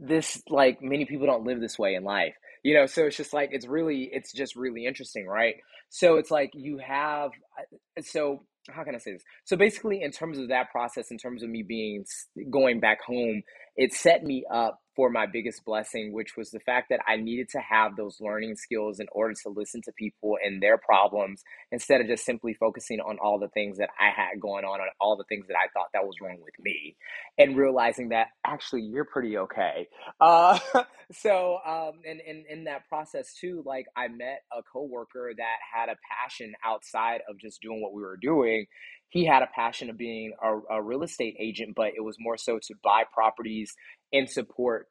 [0.00, 2.86] this like many people don't live this way in life you know?
[2.86, 5.56] So it's just like it's really it's just really interesting right?
[5.88, 9.22] So it's like you have uh, so how can i say this?
[9.44, 12.04] So basically in terms of that process in terms of me being
[12.50, 13.42] going back home
[13.76, 17.48] it set me up for my biggest blessing, which was the fact that I needed
[17.50, 22.00] to have those learning skills in order to listen to people and their problems instead
[22.00, 25.16] of just simply focusing on all the things that I had going on and all
[25.16, 26.96] the things that I thought that was wrong with me
[27.38, 29.88] and realizing that actually you're pretty okay.
[30.20, 30.58] Uh,
[31.12, 35.96] so, um, and in that process too, like I met a coworker that had a
[36.10, 38.66] passion outside of just doing what we were doing
[39.12, 42.38] he had a passion of being a, a, real estate agent, but it was more
[42.38, 43.74] so to buy properties
[44.10, 44.88] and support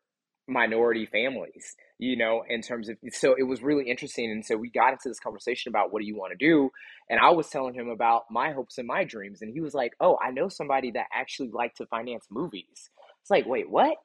[0.47, 4.29] minority families, you know, in terms of so it was really interesting.
[4.29, 6.69] And so we got into this conversation about what do you want to do?
[7.09, 9.41] And I was telling him about my hopes and my dreams.
[9.41, 12.91] And he was like, Oh, I know somebody that actually liked to finance movies.
[13.21, 13.97] It's like, wait, what?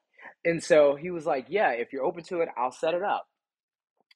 [0.46, 3.26] And so he was like, Yeah, if you're open to it, I'll set it up.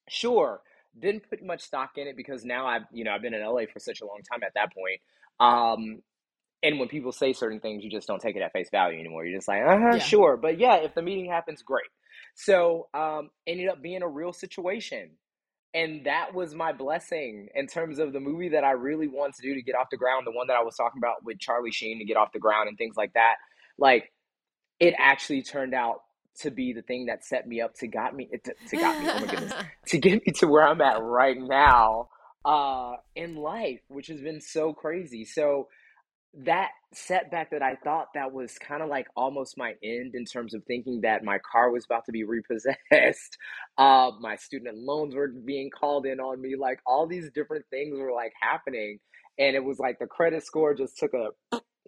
[0.09, 0.63] Sure.
[0.99, 3.63] Didn't put much stock in it because now I've, you know, I've been in LA
[3.71, 5.01] for such a long time at that point.
[5.41, 6.03] Um,
[6.63, 9.25] and when people say certain things, you just don't take it at face value anymore.
[9.25, 9.99] You're just like, uh huh, yeah.
[9.99, 10.37] sure.
[10.37, 11.87] But yeah, if the meeting happens, great.
[12.35, 15.13] So um, ended up being a real situation.
[15.73, 19.43] And that was my blessing in terms of the movie that I really wanted to
[19.43, 21.71] do to get off the ground, the one that I was talking about with Charlie
[21.71, 23.37] Sheen to get off the ground and things like that.
[23.79, 24.13] Like
[24.81, 26.01] it actually turned out
[26.41, 29.11] to be the thing that set me up to got me to, to got me
[29.11, 29.53] oh my goodness
[29.87, 32.09] to get me to where I'm at right now
[32.45, 35.25] uh in life which has been so crazy.
[35.25, 35.69] So
[36.35, 40.55] that setback that I thought that was kind of like almost my end in terms
[40.55, 43.37] of thinking that my car was about to be repossessed,
[43.79, 47.99] uh, my student loans were being called in on me, like all these different things
[47.99, 49.01] were like happening,
[49.39, 51.31] and it was like the credit score just took a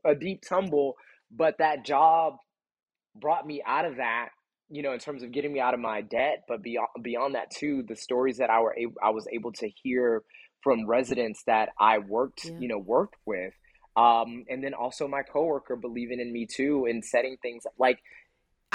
[0.05, 0.97] a deep tumble,
[1.31, 2.35] but that job
[3.17, 4.31] brought me out of that
[4.71, 7.51] you know in terms of getting me out of my debt but beyond beyond that
[7.51, 10.23] too the stories that I were able, I was able to hear
[10.63, 12.59] from residents that I worked yeah.
[12.59, 13.53] you know worked with
[13.95, 17.75] um, and then also my coworker believing in me too and setting things up.
[17.79, 17.99] like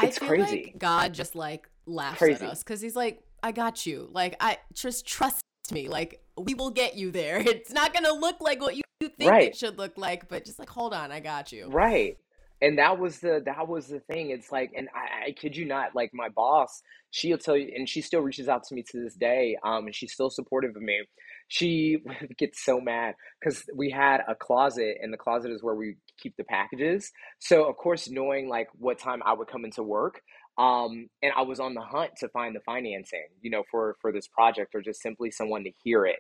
[0.02, 0.66] it's crazy.
[0.66, 2.46] Like God just like laughs crazy.
[2.46, 4.10] at us because he's like, I got you.
[4.12, 5.88] Like I just trust me.
[5.88, 7.40] Like we will get you there.
[7.46, 9.48] It's not gonna look like what you think right.
[9.48, 11.68] it should look like, but just like hold on, I got you.
[11.68, 12.18] Right
[12.62, 15.66] and that was the that was the thing it's like and I, I, kid you
[15.66, 19.02] not like my boss she'll tell you and she still reaches out to me to
[19.04, 21.02] this day um and she's still supportive of me.
[21.48, 22.00] She
[22.38, 26.36] gets so mad because we had a closet and the closet is where we keep
[26.38, 27.12] the packages.
[27.40, 30.22] So of course knowing like what time i would come into work
[30.58, 34.12] um and i was on the hunt to find the financing you know for for
[34.12, 36.20] this project or just simply someone to hear it.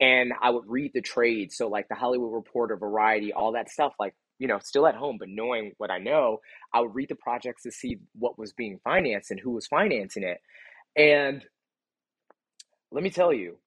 [0.00, 3.92] And i would read the trade so like the hollywood reporter variety all that stuff
[4.00, 6.40] like you know, still at home, but knowing what I know,
[6.72, 10.24] I would read the projects to see what was being financed and who was financing
[10.24, 10.40] it.
[10.96, 11.44] And
[12.90, 13.58] let me tell you,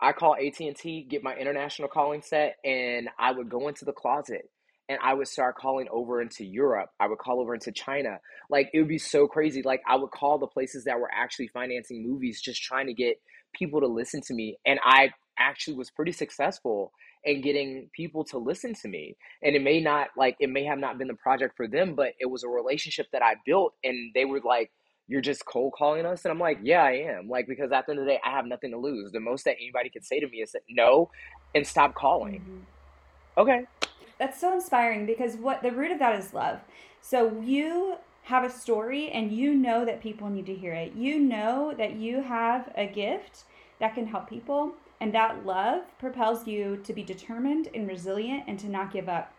[0.00, 4.48] I call AT&T, get my international calling set, and I would go into the closet
[4.88, 6.90] and I would start calling over into Europe.
[6.98, 8.18] I would call over into China.
[8.50, 9.62] Like it would be so crazy.
[9.62, 13.20] Like I would call the places that were actually financing movies just trying to get
[13.54, 14.56] people to listen to me.
[14.66, 16.92] And I actually was pretty successful
[17.24, 19.16] and getting people to listen to me.
[19.42, 22.12] And it may not like it may have not been the project for them, but
[22.18, 24.70] it was a relationship that I built and they were like,
[25.08, 26.24] You're just cold calling us?
[26.24, 27.28] And I'm like, Yeah, I am.
[27.28, 29.12] Like because at the end of the day I have nothing to lose.
[29.12, 31.10] The most that anybody could say to me is that no
[31.54, 32.40] and stop calling.
[32.40, 33.40] Mm-hmm.
[33.40, 33.66] Okay.
[34.18, 36.60] That's so inspiring because what the root of that is love.
[37.00, 40.92] So you have a story and you know that people need to hear it.
[40.94, 43.44] You know that you have a gift
[43.80, 48.58] that can help people and that love propels you to be determined and resilient and
[48.58, 49.32] to not give up.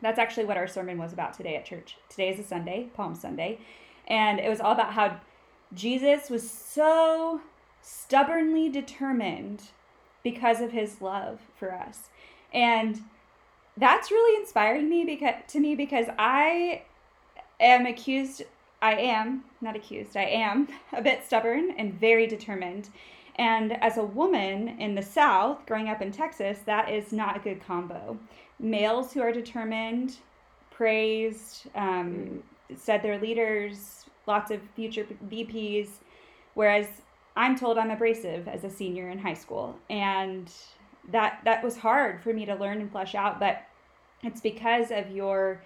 [0.00, 1.96] That's actually what our sermon was about today at church.
[2.08, 3.58] Today is a Sunday, Palm Sunday.
[4.06, 5.20] And it was all about how
[5.72, 7.40] Jesus was so
[7.80, 9.62] stubbornly determined
[10.22, 12.08] because of his love for us.
[12.52, 13.02] And
[13.76, 16.82] that's really inspiring me because to me because I
[17.60, 18.42] am accused
[18.84, 20.14] I am not accused.
[20.14, 22.90] I am a bit stubborn and very determined.
[23.36, 27.40] And as a woman in the South, growing up in Texas, that is not a
[27.40, 28.16] good combo.
[28.60, 30.16] Males who are determined,
[30.70, 32.42] praised, um,
[32.76, 35.88] said they're leaders, lots of future VPs,
[36.54, 36.86] whereas
[37.36, 39.76] I'm told I'm abrasive as a senior in high school.
[39.90, 40.50] And
[41.10, 43.62] that that was hard for me to learn and flesh out, but
[44.22, 45.60] it's because of your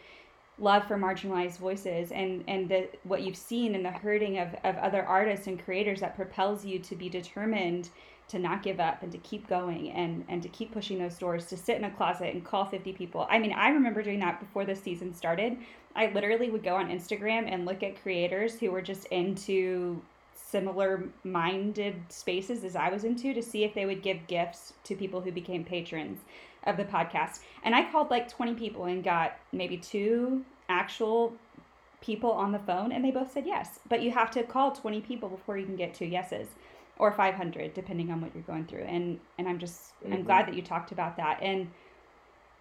[0.59, 4.77] love for marginalized voices and and the what you've seen and the hurting of, of
[4.77, 7.91] other artists and creators that propels you to be determined
[8.29, 11.47] to not give up and to keep going and and to keep pushing those doors
[11.47, 13.27] to sit in a closet and call 50 people.
[13.31, 15.57] I mean i remember doing that before the season started.
[15.95, 20.03] I literally would go on instagram and look at creators who were just into
[20.35, 24.95] similar minded spaces as i was into to see if they would give gifts to
[24.95, 26.21] people who became patrons
[26.65, 27.41] of the podcast.
[27.63, 31.35] And I called like 20 people and got maybe two actual
[32.01, 33.81] people on the phone and they both said yes.
[33.89, 36.49] But you have to call 20 people before you can get two yeses
[36.99, 38.85] or 500 depending on what you're going through.
[38.85, 40.13] And and I'm just mm-hmm.
[40.13, 41.39] I'm glad that you talked about that.
[41.43, 41.69] And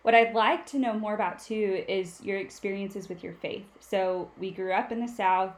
[0.03, 3.65] what I'd like to know more about too is your experiences with your faith.
[3.79, 5.53] So we grew up in the South.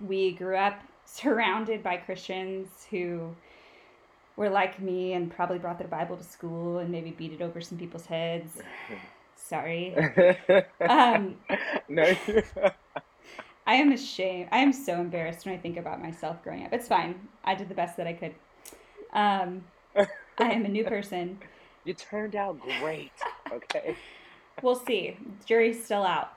[0.00, 3.34] We grew up surrounded by Christians who
[4.36, 7.60] were like me and probably brought their Bible to school and maybe beat it over
[7.60, 8.52] some people's heads.
[9.34, 9.94] Sorry.
[10.88, 11.36] um,
[11.88, 12.14] no.
[13.66, 14.48] I am ashamed.
[14.52, 16.72] I am so embarrassed when I think about myself growing up.
[16.72, 17.28] It's fine.
[17.44, 18.34] I did the best that I could.
[19.12, 19.64] Um,
[19.96, 21.38] I am a new person.
[21.84, 23.12] You turned out great.
[23.50, 23.96] Okay.
[24.62, 25.16] we'll see.
[25.46, 26.32] Jury's still out.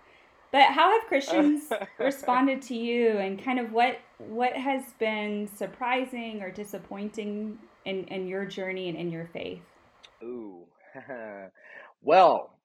[0.51, 1.63] But how have Christians
[1.99, 8.27] responded to you, and kind of what what has been surprising or disappointing in in
[8.27, 9.61] your journey and in your faith?
[10.23, 10.65] Ooh,
[12.01, 12.59] well,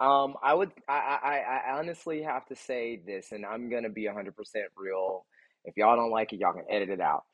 [0.00, 4.04] um, I would, I, I, I honestly have to say this, and I'm gonna be
[4.04, 4.32] 100%
[4.76, 5.26] real.
[5.64, 7.24] If y'all don't like it, y'all can edit it out.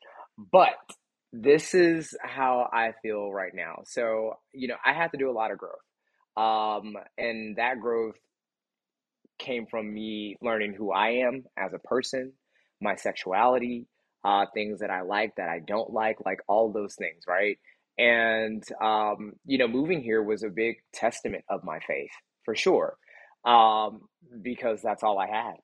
[0.51, 0.73] But
[1.31, 3.83] this is how I feel right now.
[3.85, 5.73] So, you know, I had to do a lot of growth.
[6.37, 8.15] Um, and that growth
[9.37, 12.33] came from me learning who I am as a person,
[12.81, 13.85] my sexuality,
[14.25, 17.57] uh, things that I like, that I don't like, like all those things, right?
[17.97, 22.09] And, um, you know, moving here was a big testament of my faith
[22.43, 22.97] for sure.
[23.45, 24.01] Um,
[24.41, 25.55] because that's all I had.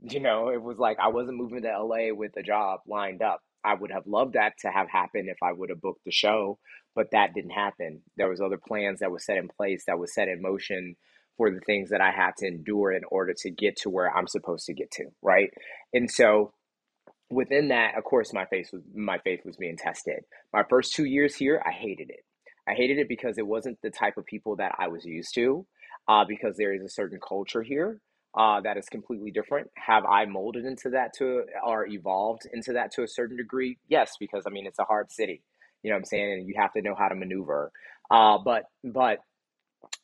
[0.00, 3.40] You know, it was like I wasn't moving to LA with a job lined up.
[3.64, 6.58] I would have loved that to have happened if I would have booked the show,
[6.94, 8.02] but that didn't happen.
[8.16, 10.96] There was other plans that were set in place, that was set in motion
[11.36, 14.26] for the things that I had to endure in order to get to where I'm
[14.26, 15.50] supposed to get to, right?
[15.94, 16.52] And so
[17.30, 20.24] within that, of course, my faith was my faith was being tested.
[20.52, 22.24] My first two years here, I hated it.
[22.68, 25.66] I hated it because it wasn't the type of people that I was used to
[26.08, 28.00] uh, because there is a certain culture here
[28.36, 29.70] uh, that is completely different.
[29.76, 33.78] Have I molded into that to or evolved into that to a certain degree?
[33.88, 35.42] Yes, because I mean it's a hard city.
[35.82, 36.32] You know what I'm saying?
[36.32, 37.72] And you have to know how to maneuver.
[38.10, 39.18] Uh, but but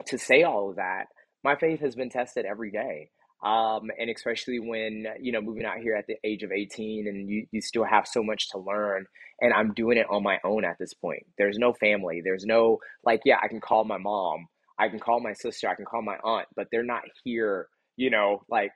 [0.07, 1.07] to say all of that,
[1.45, 3.11] my faith has been tested every day.
[3.43, 7.29] Um, and especially when you know moving out here at the age of 18 and
[7.29, 9.07] you, you still have so much to learn
[9.41, 11.25] and i'm doing it on my own at this point.
[11.39, 12.23] There's no family.
[12.25, 14.47] There's no like yeah i can call my mom.
[14.79, 18.11] I can call my sister, I can call my aunt, but they're not here, you
[18.11, 18.73] know, like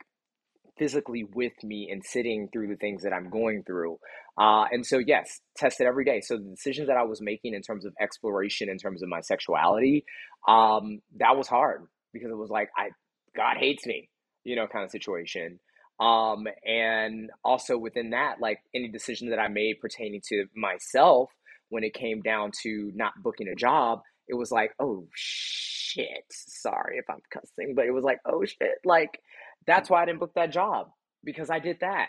[0.78, 3.98] physically with me and sitting through the things that I'm going through.
[4.38, 6.20] Uh, and so, yes, test it every day.
[6.22, 9.20] So, the decisions that I was making in terms of exploration, in terms of my
[9.20, 10.04] sexuality,
[10.48, 12.90] um, that was hard because it was like, I,
[13.36, 14.08] God hates me,
[14.44, 15.58] you know, kind of situation.
[16.00, 21.30] Um, and also within that, like any decision that I made pertaining to myself
[21.68, 26.24] when it came down to not booking a job, it was like, oh shit.
[26.30, 28.78] Sorry if I'm cussing, but it was like, oh shit.
[28.84, 29.20] Like,
[29.66, 30.88] that's why I didn't book that job
[31.22, 32.08] because I did that.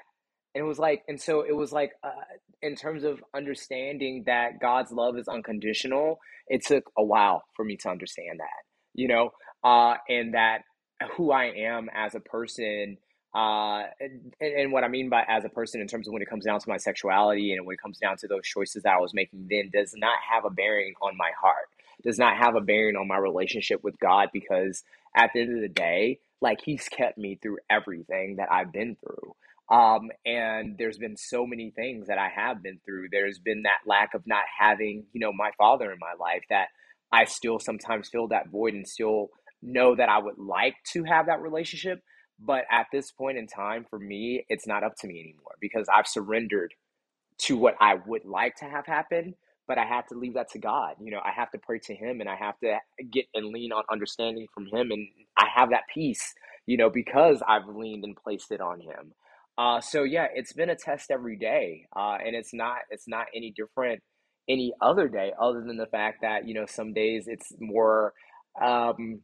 [0.54, 2.10] And it was like, and so it was like, uh,
[2.62, 6.17] in terms of understanding that God's love is unconditional,
[6.48, 9.32] it took a while for me to understand that, you know,
[9.63, 10.60] uh, and that
[11.16, 12.98] who I am as a person
[13.34, 16.30] uh, and, and what I mean by as a person in terms of when it
[16.30, 19.02] comes down to my sexuality and when it comes down to those choices that I
[19.02, 21.70] was making then does not have a bearing on my heart
[22.04, 24.84] does not have a bearing on my relationship with God because
[25.16, 28.96] at the end of the day, like He's kept me through everything that I've been
[28.96, 29.36] through.
[29.70, 33.08] Um, and there's been so many things that I have been through.
[33.12, 36.68] There's been that lack of not having, you know, my father in my life that
[37.12, 39.32] I still sometimes feel that void and still
[39.65, 42.01] know that I would like to have that relationship.
[42.39, 45.88] But at this point in time, for me, it's not up to me anymore because
[45.93, 46.73] I've surrendered
[47.39, 49.36] to what I would like to have happen
[49.67, 50.95] but I have to leave that to God.
[50.99, 52.78] You know, I have to pray to Him and I have to
[53.12, 54.91] get and lean on understanding from Him.
[54.91, 56.34] And I have that peace,
[56.65, 59.13] you know, because I've leaned and placed it on Him.
[59.58, 63.28] Uh, so yeah, it's been a test every day, uh, and it's not it's not
[63.34, 64.01] any different
[64.49, 68.13] any other day, other than the fact that you know some days it's more
[68.62, 69.21] um,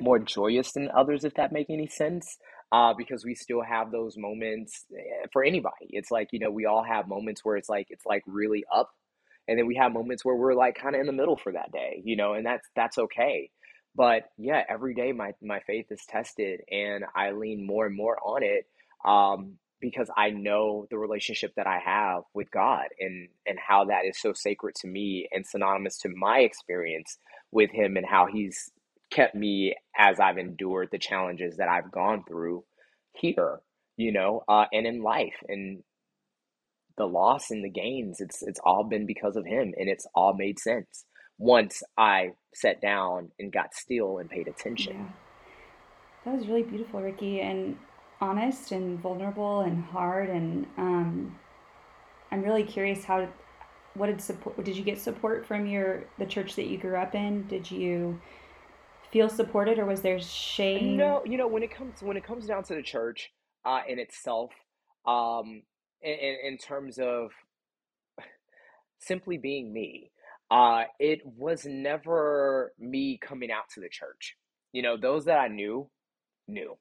[0.00, 2.38] more joyous than others, if that make any sense.
[2.72, 5.86] Uh, because we still have those moments eh, for anybody.
[5.90, 8.90] It's like you know we all have moments where it's like it's like really up
[9.48, 11.72] and then we have moments where we're like kind of in the middle for that
[11.72, 13.50] day you know and that's that's okay
[13.94, 18.18] but yeah every day my my faith is tested and i lean more and more
[18.24, 18.66] on it
[19.04, 24.04] um, because i know the relationship that i have with god and and how that
[24.04, 27.18] is so sacred to me and synonymous to my experience
[27.52, 28.70] with him and how he's
[29.10, 32.64] kept me as i've endured the challenges that i've gone through
[33.12, 33.60] here
[33.96, 35.82] you know uh, and in life and
[36.98, 40.34] the loss and the gains it's it's all been because of him and it's all
[40.34, 41.04] made sense
[41.38, 45.08] once i sat down and got still and paid attention yeah.
[46.24, 47.76] that was really beautiful ricky and
[48.20, 51.36] honest and vulnerable and hard and um,
[52.30, 53.28] I'm really curious how
[53.94, 57.14] what did support did you get support from your the church that you grew up
[57.14, 58.20] in did you
[59.16, 60.98] feel supported or was there shame?
[60.98, 63.30] No you know when it comes when it comes down to the church
[63.64, 64.50] uh, in itself
[65.06, 65.62] um,
[66.02, 67.30] in, in terms of
[68.98, 70.10] simply being me
[70.50, 74.36] uh, it was never me coming out to the church.
[74.72, 75.88] You know those that i knew
[76.46, 76.76] knew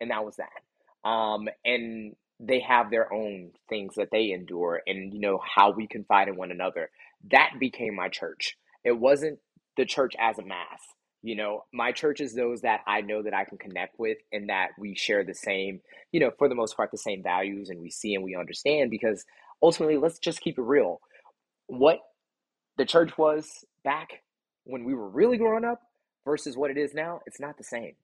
[0.00, 1.08] and that was that.
[1.08, 5.86] Um, and they have their own things that they endure and you know how we
[5.86, 6.88] confide in one another.
[7.30, 8.56] That became my church.
[8.84, 9.38] It wasn't
[9.76, 10.80] the church as a mass
[11.24, 14.50] you know my church is those that i know that i can connect with and
[14.50, 15.80] that we share the same
[16.12, 18.90] you know for the most part the same values and we see and we understand
[18.90, 19.24] because
[19.64, 21.00] ultimately let's just keep it real.
[21.66, 22.00] What
[22.76, 24.22] the church was back
[24.64, 25.80] when we were really growing up
[26.24, 27.94] versus what it is now it's not the same.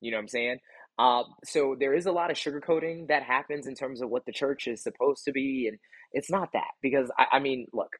[0.00, 0.58] You know what i'm saying?
[0.98, 4.32] Uh, so there is a lot of sugarcoating that happens in terms of what the
[4.32, 5.76] church is supposed to be, and
[6.12, 7.90] it's not that because I, I mean, look,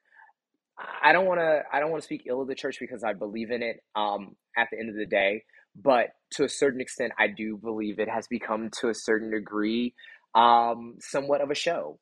[1.03, 3.12] I don't want to I don't want to speak ill of the church because I
[3.12, 3.81] believe in it.
[3.95, 5.43] Um, at the end of the day,
[5.75, 9.95] but to a certain extent, I do believe it has become to a certain degree,
[10.35, 11.99] um, somewhat of a show.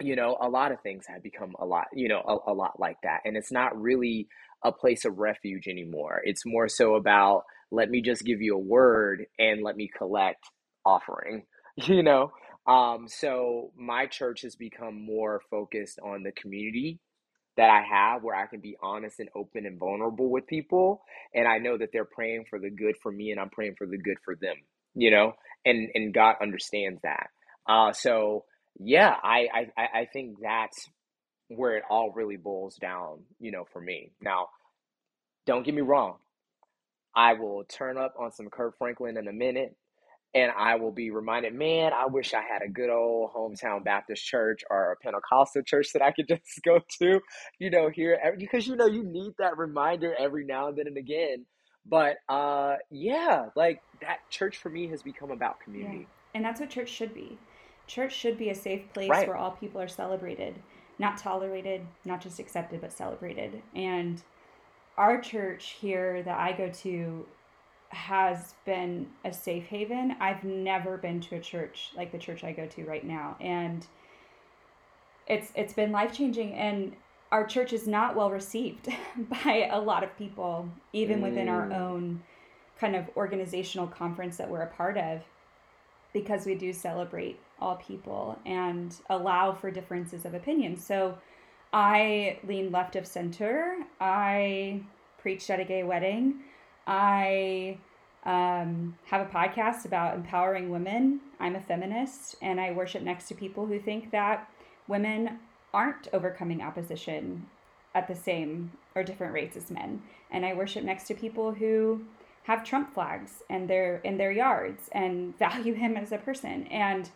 [0.00, 2.80] You know, a lot of things have become a lot, you know, a, a lot
[2.80, 4.26] like that, and it's not really
[4.64, 6.20] a place of refuge anymore.
[6.24, 10.44] It's more so about let me just give you a word and let me collect
[10.84, 11.44] offering
[11.76, 12.30] you know
[12.64, 17.00] um, so my church has become more focused on the community
[17.56, 21.02] that I have where I can be honest and open and vulnerable with people
[21.34, 23.86] and I know that they're praying for the good for me and I'm praying for
[23.86, 24.56] the good for them
[24.94, 25.34] you know
[25.64, 27.28] and and God understands that.
[27.68, 28.44] Uh, so
[28.78, 30.88] yeah I, I I think that's
[31.48, 34.12] where it all really boils down you know for me.
[34.20, 34.48] Now
[35.46, 36.16] don't get me wrong
[37.14, 39.76] I will turn up on some Kirk Franklin in a minute
[40.34, 44.24] and I will be reminded, man, I wish I had a good old hometown Baptist
[44.24, 47.20] church or a Pentecostal church that I could just go to,
[47.58, 50.96] you know, here because you know you need that reminder every now and then and
[50.96, 51.44] again.
[51.84, 55.98] But uh yeah, like that church for me has become about community.
[55.98, 56.06] Yeah.
[56.34, 57.38] And that's what church should be.
[57.86, 59.28] Church should be a safe place right.
[59.28, 60.54] where all people are celebrated,
[60.98, 63.60] not tolerated, not just accepted but celebrated.
[63.74, 64.22] And
[64.96, 67.26] our church here that I go to
[67.92, 70.16] has been a safe haven.
[70.20, 73.86] I've never been to a church like the church I go to right now and
[75.26, 76.94] it's it's been life-changing and
[77.30, 78.88] our church is not well received
[79.44, 81.22] by a lot of people even mm.
[81.22, 81.78] within our mm.
[81.78, 82.22] own
[82.78, 85.22] kind of organizational conference that we're a part of
[86.12, 90.76] because we do celebrate all people and allow for differences of opinion.
[90.76, 91.16] So
[91.72, 93.76] I lean left of center.
[94.00, 94.82] I
[95.18, 96.40] preached at a gay wedding.
[96.86, 97.78] I
[98.24, 101.20] um, have a podcast about empowering women.
[101.40, 104.48] I'm a feminist and I worship next to people who think that
[104.88, 105.38] women
[105.74, 107.46] aren't overcoming opposition
[107.94, 110.02] at the same or different rates as men.
[110.30, 112.02] And I worship next to people who
[112.44, 116.66] have Trump flags and their in their yards and value him as a person.
[116.68, 117.10] And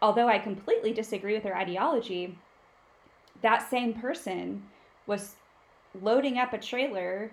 [0.00, 2.38] although I completely disagree with their ideology,
[3.40, 4.64] that same person
[5.06, 5.36] was
[6.00, 7.30] loading up a trailer,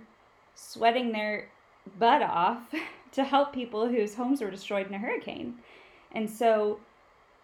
[0.55, 1.49] sweating their
[1.97, 2.73] butt off
[3.11, 5.55] to help people whose homes were destroyed in a hurricane.
[6.11, 6.79] And so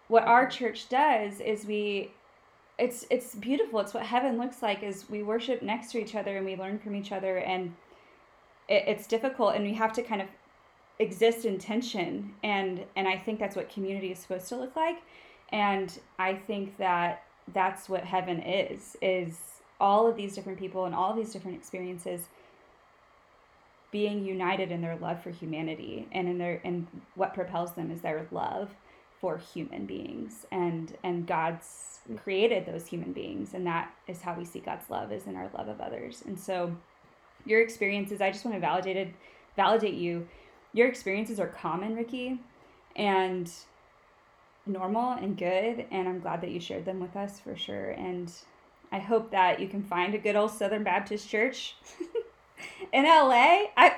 [0.08, 2.12] what our church does is we
[2.78, 3.80] it's it's beautiful.
[3.80, 6.78] It's what heaven looks like is we worship next to each other and we learn
[6.78, 7.74] from each other and
[8.68, 10.28] it, it's difficult and we have to kind of
[10.98, 14.98] exist in tension and and I think that's what community is supposed to look like.
[15.50, 17.22] And I think that
[17.54, 19.38] that's what heaven is is
[19.80, 22.28] all of these different people and all these different experiences
[23.96, 28.02] being united in their love for humanity and in their and what propels them is
[28.02, 28.68] their love
[29.22, 34.44] for human beings and and God's created those human beings and that is how we
[34.44, 36.22] see God's love is in our love of others.
[36.26, 36.76] And so
[37.46, 39.14] your experiences, I just want to validate it,
[39.56, 40.28] validate you.
[40.74, 42.38] Your experiences are common, Ricky,
[42.96, 43.50] and
[44.66, 45.86] normal and good.
[45.90, 47.92] And I'm glad that you shared them with us for sure.
[47.92, 48.30] And
[48.92, 51.76] I hope that you can find a good old Southern Baptist church
[52.92, 53.66] in LA.
[53.76, 53.92] I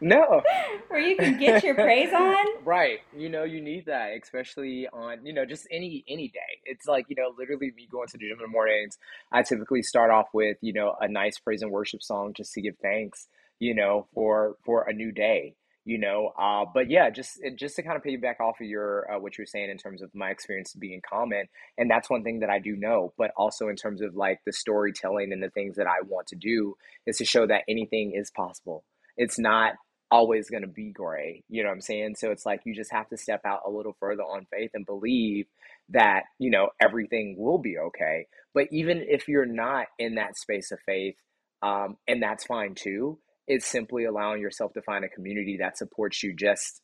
[0.00, 0.42] no.
[0.88, 2.44] Where you can get your praise on?
[2.64, 3.00] Right.
[3.16, 6.60] You know you need that especially on you know just any any day.
[6.64, 8.98] It's like you know literally me going to the gym in the mornings
[9.32, 12.60] i typically start off with you know a nice praise and worship song just to
[12.60, 15.54] give thanks you know for for a new day
[15.86, 19.18] you know uh, but yeah just just to kind of piggyback off of your uh,
[19.18, 21.46] what you were saying in terms of my experience being common
[21.78, 24.52] and that's one thing that i do know but also in terms of like the
[24.52, 26.76] storytelling and the things that i want to do
[27.06, 28.84] is to show that anything is possible
[29.16, 29.72] it's not
[30.10, 31.42] always going to be gray.
[31.48, 32.14] You know what I'm saying?
[32.16, 34.86] So it's like you just have to step out a little further on faith and
[34.86, 35.46] believe
[35.90, 38.26] that, you know, everything will be okay.
[38.54, 41.16] But even if you're not in that space of faith,
[41.62, 46.22] um, and that's fine too, it's simply allowing yourself to find a community that supports
[46.22, 46.82] you just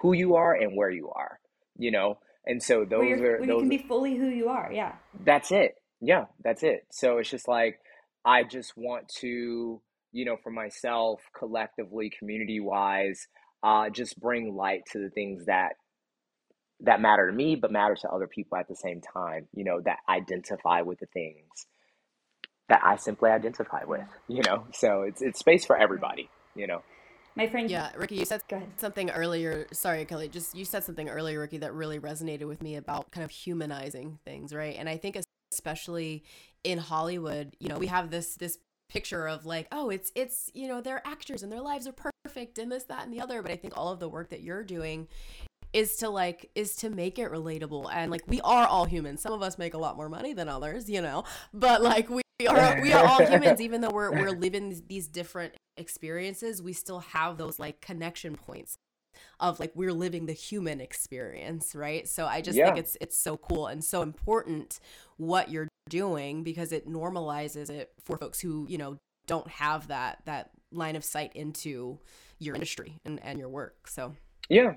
[0.00, 1.38] who you are and where you are,
[1.76, 2.18] you know?
[2.46, 4.70] And so those are those you can be fully who you are.
[4.72, 4.92] Yeah.
[5.24, 5.74] that's it.
[6.00, 6.86] Yeah, that's it.
[6.90, 7.78] So it's just like
[8.24, 9.80] I just want to,
[10.12, 13.28] you know, for myself, collectively, community wise,
[13.62, 15.74] uh, just bring light to the things that
[16.80, 19.46] that matter to me, but matter to other people at the same time.
[19.54, 21.66] You know, that identify with the things
[22.68, 24.06] that I simply identify with.
[24.28, 26.28] You know, so it's it's space for everybody.
[26.54, 26.82] You know.
[27.34, 27.70] My friend.
[27.70, 28.68] Yeah, Ricky, you said Go ahead.
[28.76, 29.66] something earlier.
[29.72, 30.28] Sorry, Kelly.
[30.28, 34.18] Just you said something earlier, Ricky, that really resonated with me about kind of humanizing
[34.24, 34.76] things, right?
[34.78, 35.16] And I think
[35.50, 36.24] especially
[36.64, 38.58] in Hollywood, you know, we have this this
[38.90, 41.94] picture of like, oh, it's it's you know they're actors and their lives are
[42.24, 43.42] perfect and this that and the other.
[43.42, 45.08] But I think all of the work that you're doing
[45.72, 49.22] is to like is to make it relatable and like we are all humans.
[49.22, 52.21] Some of us make a lot more money than others, you know, but like we
[52.46, 57.00] are we are all humans even though we're we're living these- different experiences we still
[57.00, 58.76] have those like connection points
[59.40, 62.66] of like we're living the human experience right so i just Yeah.
[62.66, 64.80] think it's it's so cool and so important
[65.16, 70.18] what you're doing because it normalizes it for folks who you know don't have that
[70.26, 71.98] that line of sight into
[72.38, 74.14] your industry and, and your work so
[74.48, 74.72] Yeah.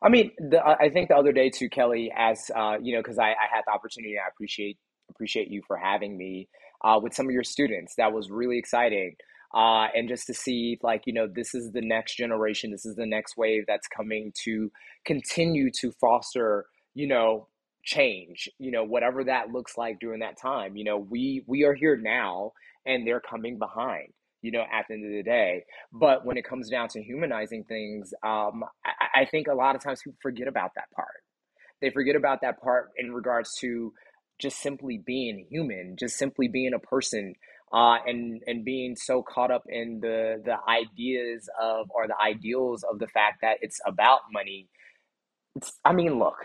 [0.00, 3.00] I mean, the, I I think the other day too, Kelly, as uh, you know,
[3.00, 4.78] because I, I had the opportunity, I appreciate
[5.10, 6.48] appreciate you for having me
[6.82, 7.94] uh, with some of your students.
[7.96, 9.16] That was really exciting,
[9.54, 12.96] uh, and just to see, like, you know, this is the next generation, this is
[12.96, 14.70] the next wave that's coming to
[15.04, 17.48] continue to foster, you know,
[17.84, 18.48] change.
[18.58, 20.76] You know, whatever that looks like during that time.
[20.76, 22.52] You know, we we are here now,
[22.86, 24.12] and they're coming behind.
[24.40, 25.64] You know, at the end of the day.
[25.92, 29.82] But when it comes down to humanizing things, um, I, I think a lot of
[29.82, 31.24] times people forget about that part.
[31.80, 33.92] They forget about that part in regards to
[34.38, 37.34] just simply being human, just simply being a person,
[37.72, 42.84] uh, and and being so caught up in the the ideas of or the ideals
[42.84, 44.68] of the fact that it's about money.
[45.56, 46.36] It's, I mean, look,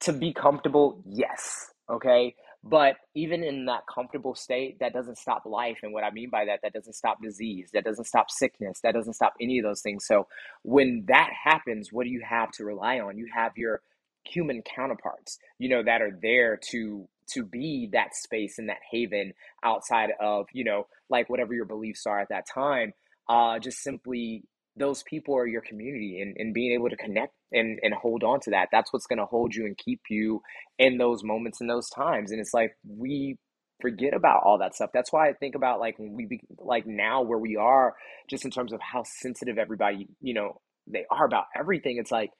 [0.00, 2.34] to be comfortable, yes, okay.
[2.64, 5.78] But even in that comfortable state, that doesn't stop life.
[5.82, 8.94] And what I mean by that, that doesn't stop disease, that doesn't stop sickness, that
[8.94, 10.06] doesn't stop any of those things.
[10.06, 10.28] So
[10.62, 13.18] when that happens, what do you have to rely on?
[13.18, 13.82] You have your
[14.24, 19.32] human counterparts, you know, that are there to to be that space and that haven
[19.64, 22.92] outside of, you know, like whatever your beliefs are at that time.
[23.28, 24.44] Uh, just simply
[24.76, 28.40] those people are your community and, and being able to connect and, and hold on
[28.40, 28.68] to that.
[28.72, 30.40] That's what's going to hold you and keep you
[30.78, 32.30] in those moments and those times.
[32.30, 33.38] And it's like we
[33.80, 34.90] forget about all that stuff.
[34.94, 37.94] That's why I think about like when we be like now where we are,
[38.30, 41.98] just in terms of how sensitive everybody, you know, they are about everything.
[41.98, 42.30] It's like,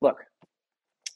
[0.00, 0.16] look,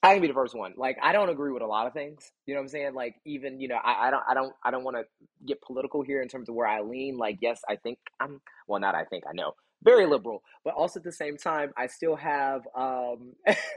[0.03, 0.75] I can be the first one.
[0.77, 2.31] Like I don't agree with a lot of things.
[2.47, 2.95] You know what I'm saying?
[2.95, 5.05] Like even, you know, I, I don't I don't I don't want to
[5.47, 7.17] get political here in terms of where I lean.
[7.17, 9.53] Like, yes, I think I'm well not I think I know.
[9.83, 10.43] Very liberal.
[10.65, 13.33] But also at the same time, I still have um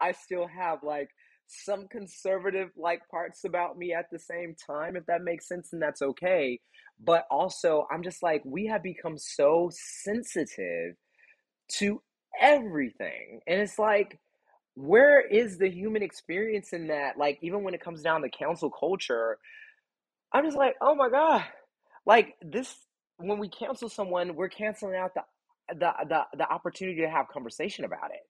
[0.00, 1.08] I still have like
[1.46, 5.80] some conservative like parts about me at the same time, if that makes sense, and
[5.80, 6.60] that's okay.
[7.02, 10.96] But also I'm just like, we have become so sensitive
[11.78, 12.02] to
[12.40, 13.40] everything.
[13.46, 14.18] And it's like
[14.74, 17.16] where is the human experience in that?
[17.18, 19.38] Like, even when it comes down to cancel culture,
[20.32, 21.42] I'm just like, oh my God.
[22.06, 22.74] Like this,
[23.18, 25.22] when we cancel someone, we're canceling out the
[25.74, 28.22] the the, the opportunity to have conversation about it,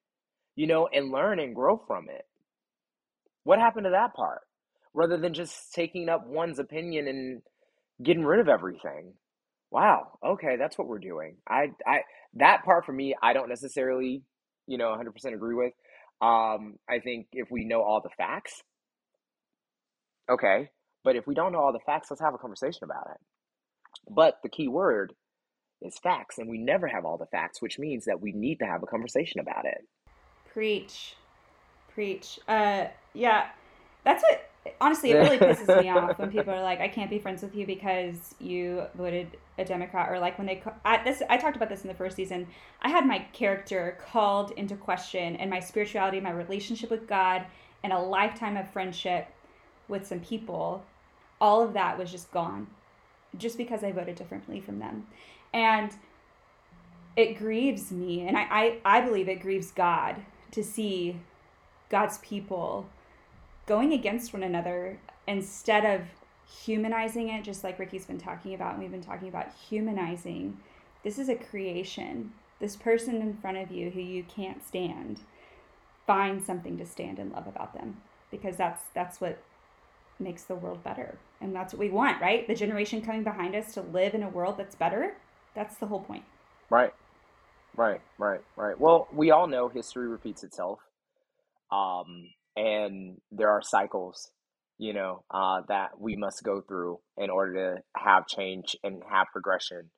[0.56, 2.26] you know, and learn and grow from it.
[3.44, 4.42] What happened to that part?
[4.94, 7.42] Rather than just taking up one's opinion and
[8.02, 9.14] getting rid of everything.
[9.70, 10.18] Wow.
[10.24, 11.36] Okay, that's what we're doing.
[11.48, 12.00] I I
[12.34, 14.22] that part for me, I don't necessarily,
[14.66, 15.72] you know, 100% agree with.
[16.24, 18.62] Um, I think if we know all the facts,
[20.30, 20.70] okay.
[21.02, 23.20] But if we don't know all the facts, let's have a conversation about it.
[24.10, 25.12] But the key word
[25.82, 28.64] is facts, and we never have all the facts, which means that we need to
[28.64, 29.82] have a conversation about it.
[30.52, 31.14] Preach.
[31.92, 32.38] Preach.
[32.48, 33.48] Uh yeah.
[34.04, 34.50] That's what
[34.80, 37.54] honestly it really pisses me off when people are like I can't be friends with
[37.54, 41.68] you because you voted a Democrat or like when they I, this I talked about
[41.68, 42.46] this in the first season.
[42.82, 47.44] I had my character called into question and my spirituality, my relationship with God
[47.82, 49.28] and a lifetime of friendship
[49.88, 50.82] with some people.
[51.40, 52.68] All of that was just gone
[53.36, 55.06] just because I voted differently from them.
[55.52, 55.92] And
[57.16, 60.16] it grieves me and I, I, I believe it grieves God
[60.52, 61.20] to see
[61.90, 62.88] God's people
[63.66, 66.06] going against one another instead of
[66.64, 70.58] humanizing it, just like Ricky's been talking about, and we've been talking about humanizing
[71.04, 72.32] this is a creation.
[72.60, 75.20] This person in front of you who you can't stand,
[76.06, 77.98] find something to stand and love about them
[78.30, 79.38] because that's that's what
[80.18, 81.18] makes the world better.
[81.40, 82.46] And that's what we want, right?
[82.48, 85.16] The generation coming behind us to live in a world that's better.
[85.54, 86.24] That's the whole point.
[86.70, 86.94] Right.
[87.76, 88.78] Right, right, right.
[88.78, 90.78] Well, we all know history repeats itself.
[91.72, 94.30] Um, and there are cycles,
[94.78, 99.26] you know, uh, that we must go through in order to have change and have
[99.32, 99.90] progression.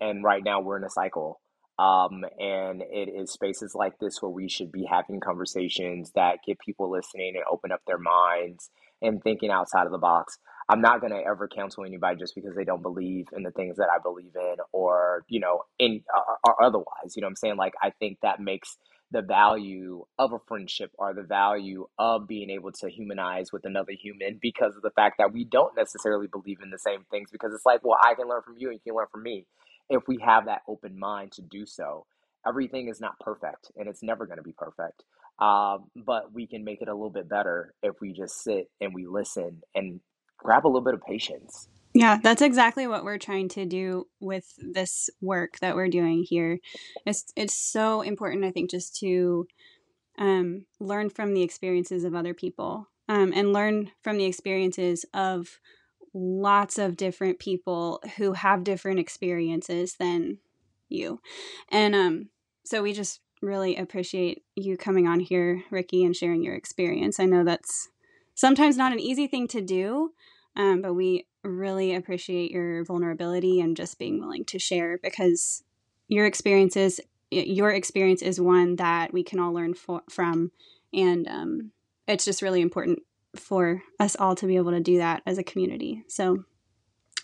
[0.00, 1.40] And right now we're in a cycle.
[1.78, 6.58] Um, and it is spaces like this where we should be having conversations that get
[6.60, 8.70] people listening and open up their minds
[9.02, 10.38] and thinking outside of the box.
[10.68, 13.76] I'm not going to ever counsel anybody just because they don't believe in the things
[13.76, 17.16] that I believe in or, you know, in or, or otherwise.
[17.16, 17.56] You know I'm saying?
[17.56, 18.78] Like, I think that makes
[19.14, 23.92] the value of a friendship or the value of being able to humanize with another
[23.92, 27.54] human because of the fact that we don't necessarily believe in the same things because
[27.54, 29.46] it's like, well, I can learn from you and you can learn from me
[29.90, 32.06] if we have that open mind to do so.
[32.46, 35.04] Everything is not perfect and it's never going to be perfect.
[35.38, 38.94] Um, but we can make it a little bit better if we just sit and
[38.94, 40.00] we listen and
[40.38, 41.68] grab a little bit of patience.
[41.94, 46.58] Yeah, that's exactly what we're trying to do with this work that we're doing here.
[47.06, 49.46] It's it's so important, I think, just to
[50.18, 55.60] um, learn from the experiences of other people um, and learn from the experiences of
[56.14, 60.38] lots of different people who have different experiences than
[60.88, 61.20] you.
[61.70, 62.28] And um,
[62.64, 67.20] so we just really appreciate you coming on here, Ricky, and sharing your experience.
[67.20, 67.88] I know that's
[68.34, 70.12] sometimes not an easy thing to do,
[70.56, 75.62] um, but we really appreciate your vulnerability and just being willing to share because
[76.08, 77.00] your experiences,
[77.30, 80.52] your experience is one that we can all learn for, from,
[80.92, 81.70] and um,
[82.06, 83.00] it's just really important
[83.36, 86.04] for us all to be able to do that as a community.
[86.08, 86.44] So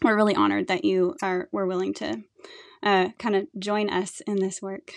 [0.02, 2.22] we're really honored that you are were willing to
[2.82, 4.92] uh, kind of join us in this work.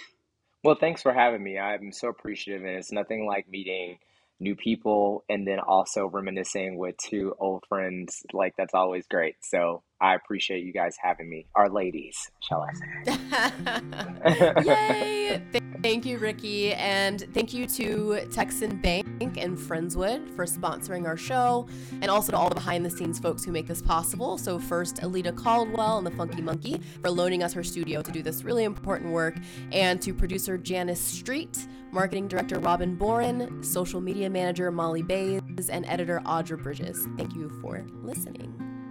[0.63, 1.59] Well, thanks for having me.
[1.59, 3.99] I'm so appreciative, and it's nothing like meeting
[4.43, 8.21] new people and then also reminiscing with two old friends.
[8.33, 9.35] Like, that's always great.
[9.41, 11.47] So, I appreciate you guys having me.
[11.55, 14.53] Our ladies, shall I say.
[14.65, 15.41] Yay!
[15.81, 16.73] Thank you, Ricky.
[16.73, 21.69] And thank you to Texan Bank and Friendswood for sponsoring our show,
[22.01, 24.37] and also to all the behind the scenes folks who make this possible.
[24.37, 28.21] So, first, Alita Caldwell and the Funky Monkey for loaning us her studio to do
[28.21, 29.37] this really important work,
[29.71, 35.85] and to producer Janice Street, marketing director Robin Boren, social media manager Molly Bays, and
[35.85, 37.07] editor Audra Bridges.
[37.15, 38.82] Thank you for listening.